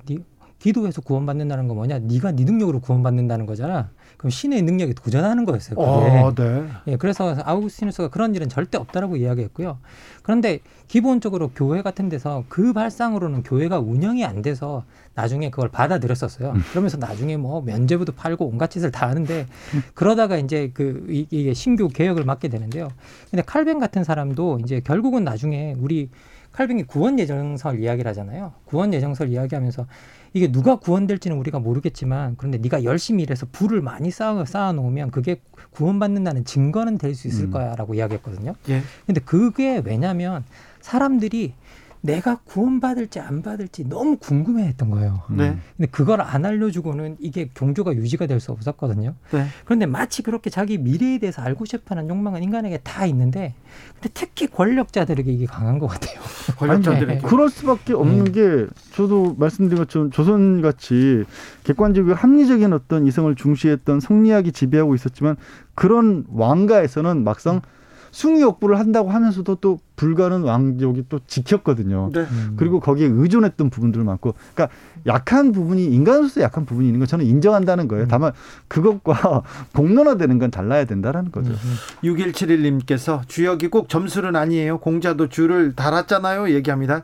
기도해서 0.58 1.00
구원받는다는 1.02 1.68
거 1.68 1.74
뭐냐? 1.74 2.00
네가 2.00 2.32
네 2.32 2.44
능력으로 2.44 2.80
구원받는다는 2.80 3.46
거잖아. 3.46 3.90
그럼 4.24 4.30
신의 4.30 4.62
능력에 4.62 4.94
도전하는 4.94 5.44
거였어요. 5.44 5.76
그게. 5.76 5.86
어, 5.86 6.34
네. 6.34 6.66
예, 6.86 6.96
그래서 6.96 7.36
아우구스티누스가 7.44 8.08
그런 8.08 8.34
일은 8.34 8.48
절대 8.48 8.78
없다라고 8.78 9.16
이야기했고요. 9.16 9.76
그런데 10.22 10.60
기본적으로 10.88 11.50
교회 11.50 11.82
같은 11.82 12.08
데서 12.08 12.42
그 12.48 12.72
발상으로는 12.72 13.42
교회가 13.42 13.80
운영이 13.80 14.24
안 14.24 14.40
돼서 14.40 14.84
나중에 15.14 15.50
그걸 15.50 15.68
받아들였었어요. 15.68 16.52
음. 16.52 16.62
그러면서 16.70 16.96
나중에 16.96 17.36
뭐 17.36 17.60
면제부도 17.60 18.12
팔고 18.12 18.46
온갖 18.46 18.70
짓을 18.70 18.90
다 18.90 19.10
하는데 19.10 19.46
그러다가 19.92 20.38
이제 20.38 20.70
그 20.72 21.04
이게 21.10 21.52
신교 21.52 21.88
개혁을 21.88 22.24
맡게 22.24 22.48
되는데요. 22.48 22.88
근데 23.30 23.42
칼뱅 23.42 23.78
같은 23.78 24.04
사람도 24.04 24.60
이제 24.64 24.80
결국은 24.80 25.24
나중에 25.24 25.76
우리 25.78 26.08
칼뱅이 26.52 26.84
구원 26.84 27.18
예정설 27.18 27.82
이야기를 27.82 28.08
하잖아요. 28.08 28.52
구원 28.64 28.94
예정설 28.94 29.28
이야기하면서 29.28 29.86
이게 30.34 30.50
누가 30.50 30.74
구원될지는 30.76 31.36
우리가 31.38 31.60
모르겠지만 31.60 32.34
그런데 32.36 32.58
네가 32.58 32.82
열심히 32.82 33.22
일해서 33.22 33.46
부를 33.52 33.80
많이 33.80 34.10
쌓아 34.10 34.44
쌓아 34.44 34.72
놓으면 34.72 35.12
그게 35.12 35.40
구원받는다는 35.70 36.44
증거는 36.44 36.98
될 36.98 37.14
수 37.14 37.28
있을 37.28 37.44
음. 37.44 37.50
거야라고 37.52 37.94
이야기했거든요. 37.94 38.54
예. 38.68 38.82
근데 39.06 39.20
그게 39.20 39.80
왜냐면 39.84 40.44
사람들이 40.80 41.54
내가 42.04 42.36
구원받을지 42.44 43.18
안 43.18 43.40
받을지 43.40 43.82
너무 43.88 44.18
궁금해했던 44.18 44.90
거예요. 44.90 45.22
네. 45.30 45.56
근데 45.74 45.90
그걸 45.90 46.20
안 46.20 46.44
알려주고는 46.44 47.16
이게 47.18 47.48
경조가 47.54 47.94
유지가 47.94 48.26
될 48.26 48.34
수 48.40 48.52
없었거든요. 48.52 49.14
네. 49.30 49.46
그런데 49.64 49.86
마치 49.86 50.22
그렇게 50.22 50.50
자기 50.50 50.76
미래에 50.76 51.18
대해서 51.18 51.40
알고 51.40 51.64
싶어하는 51.64 52.10
욕망은 52.10 52.42
인간에게 52.42 52.78
다 52.78 53.06
있는데, 53.06 53.54
근데 53.94 54.10
특히 54.12 54.48
권력자들에게 54.48 55.32
이게 55.32 55.46
강한 55.46 55.78
것 55.78 55.86
같아요. 55.86 56.20
권력자들에게 56.58 57.22
네. 57.22 57.26
그럴 57.26 57.48
수밖에 57.48 57.94
없는 57.94 58.24
네. 58.24 58.32
게 58.32 58.66
저도 58.92 59.36
말씀드린 59.38 59.82
것처럼 59.82 60.10
조선 60.10 60.60
같이 60.60 61.24
객관적이고 61.62 62.14
합리적인 62.14 62.72
어떤 62.74 63.06
이성을 63.06 63.34
중시했던 63.34 64.00
성리학이 64.00 64.52
지배하고 64.52 64.94
있었지만 64.94 65.36
그런 65.74 66.26
왕가에서는 66.28 67.24
막상 67.24 67.62
숭의 68.14 68.42
역부를 68.42 68.78
한다고 68.78 69.10
하면서도 69.10 69.56
또 69.56 69.80
불가는 69.96 70.42
왕족이 70.42 71.06
또 71.08 71.18
지켰거든요. 71.26 72.10
네. 72.12 72.20
음. 72.20 72.54
그리고 72.56 72.78
거기에 72.78 73.08
의존했던 73.08 73.70
부분들 73.70 74.04
많고, 74.04 74.34
그러니까 74.54 74.76
약한 75.06 75.50
부분이 75.50 75.84
인간으로서 75.86 76.40
약한 76.40 76.64
부분이 76.64 76.86
있는 76.86 77.00
건 77.00 77.08
저는 77.08 77.26
인정한다는 77.26 77.88
거예요. 77.88 78.04
음. 78.04 78.08
다만 78.08 78.32
그것과 78.68 79.42
공론화되는 79.74 80.38
건 80.38 80.52
달라야 80.52 80.84
된다라는 80.84 81.32
거죠. 81.32 81.50
음. 81.50 81.74
6171님께서 82.04 83.26
주역이 83.26 83.66
꼭 83.68 83.88
점수는 83.88 84.36
아니에요. 84.36 84.78
공자도 84.78 85.28
줄을 85.28 85.74
달았잖아요. 85.74 86.50
얘기합니다. 86.50 87.02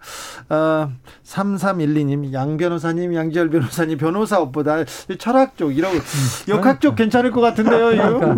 어, 0.49 0.93
3312님, 1.25 2.33
양 2.33 2.57
변호사님, 2.57 3.15
양지열 3.15 3.51
변호사님, 3.51 3.99
변호사업보다 3.99 4.85
철학 5.19 5.57
쪽, 5.57 5.77
이런 5.77 5.93
역학 6.49 6.81
쪽 6.81 6.95
괜찮을 6.95 7.33
것 7.33 7.41
같은데요. 7.41 7.95
이거. 7.95 8.37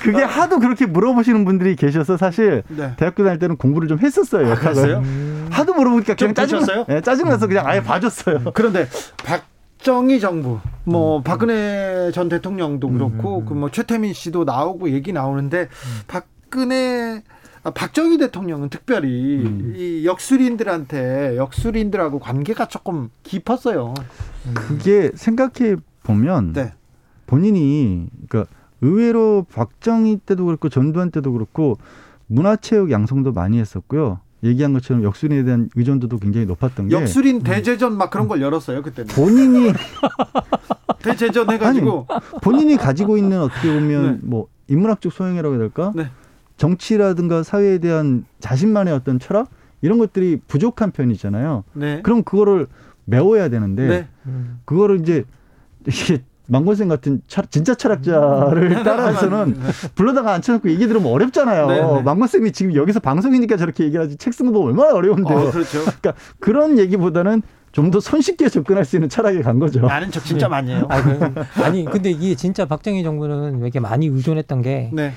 그게 0.00 0.22
하도 0.22 0.58
그렇게 0.58 0.86
물어보시는 0.86 1.44
분들이 1.44 1.76
계셔서 1.76 2.16
사실 2.16 2.62
네. 2.68 2.94
대학교 2.96 3.24
다닐 3.24 3.38
때는 3.38 3.56
공부를 3.56 3.88
좀 3.88 3.98
했었어요. 3.98 4.46
아, 4.46 4.50
역학을. 4.50 4.94
음. 4.96 5.48
하도 5.50 5.74
물어보니까 5.74 6.14
그냥 6.14 6.34
짜증 6.34 6.60
네, 6.88 7.00
짜증나서 7.00 7.46
그냥 7.46 7.66
아예 7.66 7.82
봐줬어요. 7.82 8.36
음. 8.36 8.50
그런데 8.54 8.88
박정희 9.24 10.20
정부, 10.20 10.58
뭐 10.84 11.18
음. 11.18 11.22
박근혜 11.22 12.10
전 12.12 12.28
대통령도 12.28 12.88
음, 12.88 12.94
그렇고 12.94 13.40
음. 13.40 13.46
그뭐 13.46 13.70
최태민 13.70 14.12
씨도 14.12 14.44
나오고 14.44 14.90
얘기 14.90 15.12
나오는데 15.12 15.68
박근혜 16.06 17.22
아, 17.62 17.70
박정희 17.70 18.16
대통령은 18.18 18.70
특별히 18.70 19.44
음. 19.44 19.74
이 19.76 20.06
역술인들한테 20.06 21.36
역술인들하고 21.36 22.18
관계가 22.18 22.68
조금 22.68 23.10
깊었어요. 23.22 23.94
그게 24.54 25.10
생각해 25.14 25.76
보면 26.02 26.54
네. 26.54 26.72
본인이 27.26 28.06
그러니까 28.28 28.50
의외로 28.80 29.46
박정희 29.52 30.20
때도 30.26 30.46
그렇고 30.46 30.68
전두환 30.68 31.10
때도 31.10 31.32
그렇고 31.32 31.78
문화체육 32.26 32.90
양성도 32.90 33.32
많이 33.32 33.58
했었고요. 33.58 34.20
얘기한 34.42 34.72
것처럼 34.72 35.02
역술인에 35.02 35.44
대한 35.44 35.68
의존도도 35.74 36.18
굉장히 36.18 36.46
높았던 36.46 36.88
게 36.88 36.94
역술인 36.94 37.42
대제전 37.42 37.96
막 37.96 38.10
그런 38.10 38.26
걸 38.26 38.40
열었어요 38.40 38.82
그때는 38.82 39.14
본인이 39.14 39.72
대제전 41.02 41.50
해가지고 41.50 42.06
아니, 42.08 42.20
본인이 42.40 42.76
가지고 42.76 43.18
있는 43.18 43.40
어떻게 43.40 43.70
보면 43.72 44.12
네. 44.12 44.18
뭐 44.22 44.48
인문학적 44.68 45.12
소양이라고 45.12 45.54
해야 45.54 45.58
될까 45.58 45.92
네. 45.94 46.10
정치라든가 46.56 47.42
사회에 47.42 47.78
대한 47.78 48.24
자신만의 48.38 48.94
어떤 48.94 49.18
철학 49.18 49.50
이런 49.82 49.98
것들이 49.98 50.40
부족한 50.46 50.90
편이잖아요. 50.90 51.64
네. 51.72 52.02
그럼 52.02 52.22
그거를 52.22 52.66
메워야 53.06 53.48
되는데 53.48 53.88
네. 53.88 54.08
그거를 54.64 55.00
이제 55.00 55.24
이게 55.86 56.22
망고생 56.50 56.88
같은 56.88 57.22
철, 57.28 57.46
진짜 57.48 57.74
철학자를 57.74 58.78
음. 58.78 58.82
따라해서는 58.82 59.54
네. 59.54 59.68
불러다가 59.94 60.34
앉혀놓고 60.34 60.68
얘기 60.70 60.86
들으면 60.88 61.12
어렵잖아요. 61.12 61.66
네, 61.68 61.80
네. 61.80 62.02
망고쌤이 62.02 62.52
지금 62.52 62.74
여기서 62.74 63.00
방송이니까 63.00 63.56
저렇게 63.56 63.84
얘기하지 63.84 64.16
책 64.16 64.34
쓰는 64.34 64.52
거 64.52 64.60
얼마나 64.60 64.94
어려운데. 64.94 65.32
어, 65.32 65.50
그렇죠. 65.50 65.78
그러니까 66.00 66.14
그런 66.40 66.78
얘기보다는 66.78 67.42
좀 67.72 67.90
더 67.90 68.00
손쉽게 68.00 68.48
접근할 68.48 68.84
수 68.84 68.96
있는 68.96 69.08
철학에 69.08 69.42
간 69.42 69.58
거죠. 69.58 69.88
아는 69.88 70.10
척 70.10 70.24
진짜 70.24 70.46
네. 70.46 70.50
많이 70.50 70.72
해요. 70.72 70.86
아, 70.88 71.02
그, 71.02 71.62
아니, 71.62 71.84
근데 71.84 72.10
이게 72.10 72.34
진짜 72.34 72.66
박정희 72.66 73.02
정부는 73.04 73.54
왜 73.58 73.60
이렇게 73.60 73.78
많이 73.78 74.06
의존했던 74.06 74.62
게 74.62 74.90
네. 74.92 75.12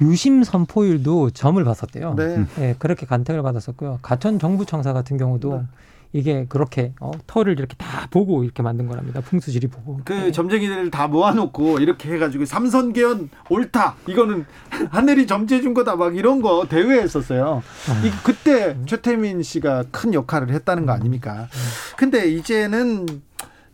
유심 0.00 0.44
선포율도 0.44 1.30
점을 1.30 1.62
봤었대요. 1.62 2.14
네. 2.14 2.44
네. 2.56 2.74
그렇게 2.78 3.06
간택을 3.06 3.42
받았었고요. 3.42 3.98
가천 4.02 4.38
정부청사 4.38 4.92
같은 4.92 5.16
경우도 5.16 5.64
이게 6.12 6.46
그렇게 6.48 6.92
어, 7.00 7.10
털을 7.26 7.58
이렇게 7.58 7.76
다 7.76 8.08
보고 8.10 8.44
이렇게 8.44 8.62
만든 8.62 8.86
거랍니다. 8.88 9.20
풍수지리 9.20 9.68
보고. 9.68 10.00
그 10.04 10.12
네. 10.12 10.32
점쟁이들 10.32 10.90
다 10.90 11.08
모아놓고 11.08 11.78
이렇게 11.80 12.12
해가지고 12.12 12.44
삼선계연 12.44 13.30
옳다. 13.50 13.96
이거는 14.06 14.46
하늘이 14.90 15.26
점지해 15.26 15.60
준 15.60 15.74
거다. 15.74 15.96
막 15.96 16.16
이런 16.16 16.40
거 16.40 16.66
대회했었어요. 16.68 17.62
아. 17.88 18.06
이, 18.06 18.10
그때 18.22 18.76
최태민 18.86 19.42
씨가 19.42 19.84
큰 19.90 20.14
역할을 20.14 20.50
했다는 20.50 20.86
거 20.86 20.92
아닙니까? 20.92 21.48
근데 21.96 22.30
이제는 22.30 23.06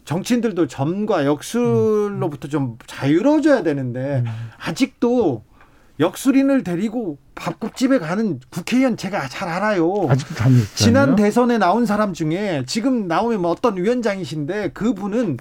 정치인들도 0.05 0.67
점과 0.67 1.25
역술로부터 1.25 2.49
좀 2.49 2.77
자유로워져야 2.87 3.63
되는데 3.63 4.25
음. 4.27 4.51
아직도 4.59 5.45
역술인을 6.03 6.65
데리고 6.65 7.19
밥국집에 7.37 7.99
가는 7.99 8.41
국회의원 8.51 8.97
제가 8.97 9.29
잘 9.29 9.49
알아요. 9.49 10.07
아직도 10.09 10.35
다니 10.35 10.57
지난 10.75 11.17
대선에 11.17 11.59
나온 11.59 11.87
사람 11.87 12.13
중에 12.13 12.65
지금 12.67 13.07
나오면 13.07 13.41
뭐 13.41 13.51
어떤 13.53 13.77
위원장이신데 13.77 14.71
그분은 14.71 15.39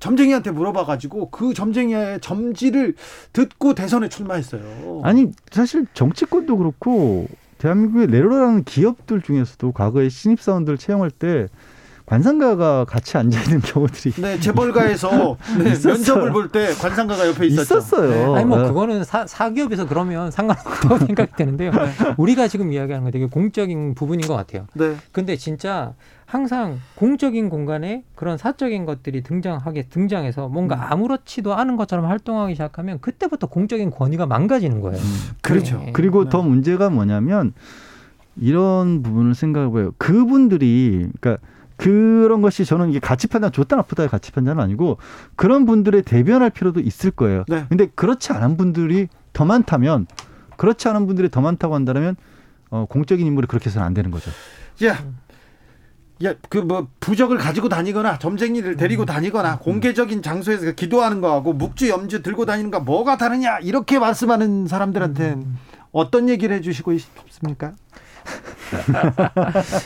점쟁이한테 0.00 0.50
물어봐가지고 0.50 1.30
그 1.30 1.54
점쟁이의 1.54 2.20
점지를 2.20 2.94
듣고 3.32 3.74
대선에 3.74 4.08
출마했어요. 4.08 5.02
아니 5.04 5.30
사실 5.50 5.86
정치권도 5.94 6.56
그렇고 6.58 7.28
대한민국의 7.58 8.08
내로라는 8.08 8.64
기업들 8.64 9.22
중에서도 9.22 9.72
과거에 9.72 10.08
신입사원들 10.08 10.78
채용할 10.78 11.10
때 11.10 11.46
관상가가 12.10 12.84
같이 12.86 13.16
앉아 13.16 13.40
있는 13.44 13.60
경우들이 13.60 14.14
네 14.20 14.40
재벌가에서 14.40 15.36
네, 15.62 15.64
면접을 15.86 16.32
볼 16.32 16.48
때 16.50 16.74
관상가가 16.74 17.28
옆에 17.28 17.46
있었죠. 17.46 17.62
있었어요. 17.78 18.10
네. 18.10 18.34
아니 18.38 18.44
뭐 18.46 18.58
네. 18.58 18.66
그거는 18.66 19.04
사, 19.04 19.24
사기업에서 19.28 19.86
그러면 19.86 20.32
상관없다고 20.32 20.98
생각이 21.06 21.32
되는데요. 21.36 21.70
네. 21.70 21.92
우리가 22.16 22.48
지금 22.48 22.72
이야기하는 22.72 23.04
건 23.04 23.12
되게 23.12 23.26
공적인 23.26 23.94
부분인 23.94 24.26
것 24.26 24.34
같아요. 24.34 24.66
네. 24.74 24.96
근데 25.12 25.36
진짜 25.36 25.94
항상 26.26 26.80
공적인 26.96 27.48
공간에 27.48 28.02
그런 28.16 28.36
사적인 28.36 28.86
것들이 28.86 29.22
등장하게 29.22 29.84
등장해서 29.84 30.48
뭔가 30.48 30.74
음. 30.74 30.80
아무렇지도 30.88 31.54
않은 31.54 31.76
것처럼 31.76 32.06
활동하기 32.06 32.54
시작하면 32.54 32.98
그때부터 33.00 33.46
공적인 33.46 33.90
권위가 33.90 34.26
망가지는 34.26 34.80
거예요. 34.80 34.98
음. 34.98 35.30
그렇죠. 35.42 35.78
네. 35.78 35.92
그리고 35.92 36.28
더 36.28 36.42
문제가 36.42 36.90
뭐냐면 36.90 37.52
이런 38.36 39.04
부분을 39.04 39.36
생각해봐요. 39.36 39.92
그분들이 39.96 41.08
그러니까 41.20 41.40
그런 41.80 42.42
것이 42.42 42.64
저는 42.64 42.90
이게 42.90 42.98
가치 42.98 43.26
판단 43.26 43.50
좋다 43.52 43.76
나쁘다의 43.76 44.08
가치 44.10 44.32
판단은 44.32 44.62
아니고 44.62 44.98
그런 45.34 45.64
분들의 45.64 46.02
대변할 46.02 46.50
필요도 46.50 46.80
있을 46.80 47.10
거예요. 47.10 47.44
네. 47.48 47.64
근데 47.68 47.86
그렇지 47.86 48.32
않은 48.32 48.58
분들이 48.58 49.08
더 49.32 49.46
많다면 49.46 50.06
그렇지 50.58 50.88
않은 50.88 51.06
분들이 51.06 51.30
더 51.30 51.40
많다고 51.40 51.74
한다면 51.74 52.16
어, 52.68 52.84
공적인 52.88 53.26
인물이 53.26 53.46
그렇게 53.46 53.66
해서는 53.70 53.86
안 53.86 53.94
되는 53.94 54.10
거죠. 54.10 54.30
야, 54.84 55.02
야, 56.22 56.34
그 56.50 56.58
뭐 56.58 56.88
부적을 57.00 57.38
가지고 57.38 57.70
다니거나 57.70 58.18
점쟁이를 58.18 58.76
데리고 58.76 59.04
음. 59.04 59.06
다니거나 59.06 59.54
음. 59.54 59.58
공개적인 59.60 60.20
장소에서 60.20 60.72
기도하는 60.72 61.22
거하고 61.22 61.54
묵주 61.54 61.88
염주 61.88 62.22
들고 62.22 62.44
다니는 62.44 62.70
거 62.70 62.80
뭐가 62.80 63.16
다르냐 63.16 63.58
이렇게 63.60 63.98
말씀하는 63.98 64.66
사람들한테 64.66 65.30
음. 65.30 65.56
어떤 65.92 66.28
얘기를 66.28 66.54
해주시고 66.56 66.96
싶습니까? 66.98 67.72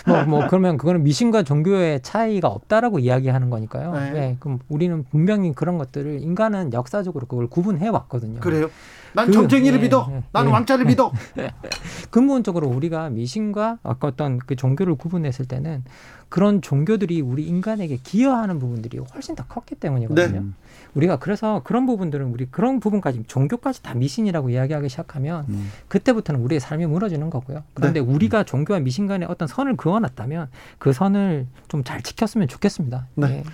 뭐, 0.06 0.24
뭐 0.24 0.46
그러면 0.48 0.76
그거는 0.76 1.02
미신과 1.02 1.42
종교의 1.42 2.02
차이가 2.02 2.48
없다라고 2.48 2.98
이야기하는 2.98 3.50
거니까요. 3.50 3.92
네. 3.92 4.10
네. 4.10 4.36
그럼 4.40 4.58
우리는 4.68 5.04
분명히 5.10 5.52
그런 5.52 5.78
것들을 5.78 6.20
인간은 6.20 6.72
역사적으로 6.72 7.26
그걸 7.26 7.46
구분해 7.48 7.88
왔거든요. 7.88 8.40
그래요? 8.40 8.70
난 9.14 9.26
그, 9.26 9.32
정쟁이를 9.32 9.78
네, 9.78 9.84
믿어. 9.84 10.08
네, 10.10 10.22
난 10.32 10.46
네. 10.46 10.52
왕자를 10.52 10.84
믿어. 10.86 11.12
근본적으로 12.10 12.68
우리가 12.68 13.10
미신과 13.10 13.78
어떤 13.82 14.38
그 14.38 14.56
종교를 14.56 14.96
구분했을 14.96 15.46
때는 15.46 15.84
그런 16.28 16.60
종교들이 16.60 17.20
우리 17.20 17.46
인간에게 17.46 17.98
기여하는 18.02 18.58
부분들이 18.58 18.98
훨씬 18.98 19.34
더 19.34 19.44
컸기 19.46 19.76
때문이거든요. 19.76 20.40
네. 20.40 20.46
우리가 20.94 21.18
그래서 21.18 21.60
그런 21.64 21.86
부분들은 21.86 22.26
우리 22.26 22.46
그런 22.46 22.80
부분까지 22.80 23.24
종교까지 23.26 23.82
다 23.82 23.94
미신이라고 23.94 24.50
이야기하기 24.50 24.88
시작하면 24.88 25.44
음. 25.48 25.70
그때부터는 25.88 26.40
우리의 26.40 26.60
삶이 26.60 26.86
무너지는 26.86 27.30
거고요. 27.30 27.62
그런데 27.74 28.00
네. 28.00 28.06
우리가 28.06 28.44
종교와 28.44 28.80
미신 28.80 29.06
간에 29.06 29.26
어떤 29.26 29.48
선을 29.48 29.76
그어놨다면 29.76 30.48
그 30.78 30.92
선을 30.92 31.46
좀 31.68 31.84
잘 31.84 32.02
지켰으면 32.02 32.48
좋겠습니다. 32.48 33.06
네. 33.14 33.28
네. 33.28 33.44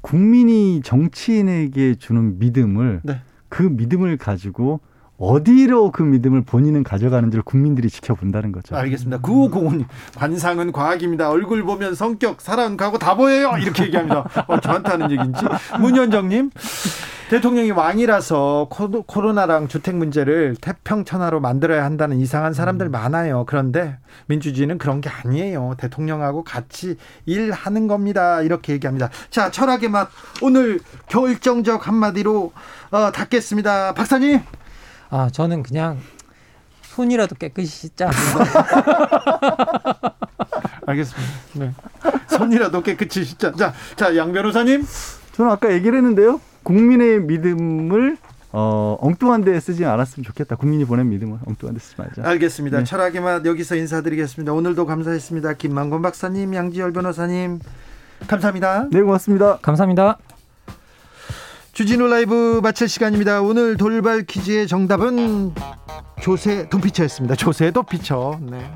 국민이 0.00 0.80
정치인에게 0.82 1.96
주는 1.96 2.38
믿음을 2.38 3.00
네. 3.04 3.20
그 3.48 3.62
믿음을 3.62 4.16
가지고 4.16 4.80
어디로 5.18 5.92
그 5.92 6.02
믿음을 6.02 6.42
본인은 6.42 6.82
가져가는지를 6.82 7.42
국민들이 7.44 7.88
지켜본다는 7.88 8.52
거죠. 8.52 8.76
알겠습니다. 8.76 9.18
구호공원 9.18 9.86
관상은 10.16 10.72
과학입니다. 10.72 11.30
얼굴 11.30 11.62
보면 11.62 11.94
성격, 11.94 12.40
사랑, 12.40 12.76
가고 12.76 12.98
다 12.98 13.16
보여요. 13.16 13.52
이렇게 13.60 13.84
얘기합니다. 13.84 14.28
어, 14.48 14.60
저한테 14.60 14.90
하는 14.90 15.10
얘기인지. 15.10 15.44
문현정님. 15.80 16.50
대통령이 17.30 17.70
왕이라서 17.70 18.68
코로나랑 19.06 19.68
주택 19.68 19.96
문제를 19.96 20.56
태평천하로 20.60 21.40
만들어야 21.40 21.84
한다는 21.84 22.18
이상한 22.18 22.52
사람들 22.52 22.86
음. 22.86 22.92
많아요. 22.92 23.44
그런데 23.46 23.96
민주주의는 24.26 24.76
그런 24.78 25.00
게 25.00 25.08
아니에요. 25.08 25.74
대통령하고 25.78 26.44
같이 26.44 26.96
일하는 27.24 27.88
겁니다. 27.88 28.42
이렇게 28.42 28.74
얘기합니다. 28.74 29.08
자, 29.30 29.50
철학의 29.50 29.88
맛 29.88 30.10
오늘 30.42 30.80
결정적 31.08 31.88
한마디로 31.88 32.52
어, 32.90 33.10
닫겠습니다. 33.10 33.94
박사님. 33.94 34.40
아 35.10 35.28
저는 35.30 35.62
그냥 35.62 35.98
손이라도 36.82 37.34
깨끗이 37.36 37.66
씻자. 37.68 38.10
알겠습니다. 40.86 41.32
네. 41.54 41.72
손이라도 42.28 42.82
깨끗이 42.82 43.24
씻자. 43.24 43.52
자, 43.52 43.72
자, 43.96 44.16
양 44.16 44.32
변호사님. 44.32 44.84
저는 45.32 45.50
아까 45.50 45.72
얘기를 45.72 45.96
했는데요. 45.98 46.40
국민의 46.62 47.20
믿음을 47.22 48.16
어, 48.52 48.96
엉뚱한 49.00 49.42
데 49.42 49.58
쓰지 49.58 49.84
않았으면 49.84 50.24
좋겠다. 50.24 50.54
국민이 50.54 50.84
보낸 50.84 51.08
믿음을 51.08 51.38
엉뚱한 51.44 51.74
데 51.74 51.80
쓰지 51.80 51.96
말자. 51.98 52.22
알겠습니다. 52.24 52.78
네. 52.78 52.84
철학의 52.84 53.20
맛 53.20 53.44
여기서 53.44 53.74
인사드리겠습니다. 53.74 54.52
오늘도 54.52 54.86
감사했습니다. 54.86 55.54
김만권 55.54 56.02
박사님, 56.02 56.54
양지열 56.54 56.92
변호사님 56.92 57.58
감사합니다. 58.28 58.86
네, 58.92 59.02
고맙습니다. 59.02 59.58
감사합니다. 59.60 60.18
주진우 61.74 62.06
라이브 62.06 62.60
마칠 62.62 62.88
시간입니다. 62.88 63.42
오늘 63.42 63.76
돌발 63.76 64.22
퀴즈의 64.22 64.68
정답은 64.68 65.52
조세 66.22 66.68
도피처였습니다. 66.68 67.34
조세 67.34 67.72
도피처. 67.72 68.38
네. 68.42 68.70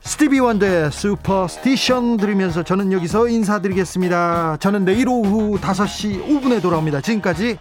스티비 0.00 0.38
원더의 0.38 0.92
Superstition 0.92 2.16
들으면서 2.18 2.62
저는 2.62 2.92
여기서 2.92 3.26
인사드리겠습니다. 3.26 4.58
저는 4.60 4.84
내일 4.84 5.08
오후 5.08 5.58
5시 5.58 6.24
5분에 6.24 6.62
돌아옵니다. 6.62 7.00
지금까지 7.00 7.58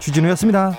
주진우였습니다. 0.00 0.76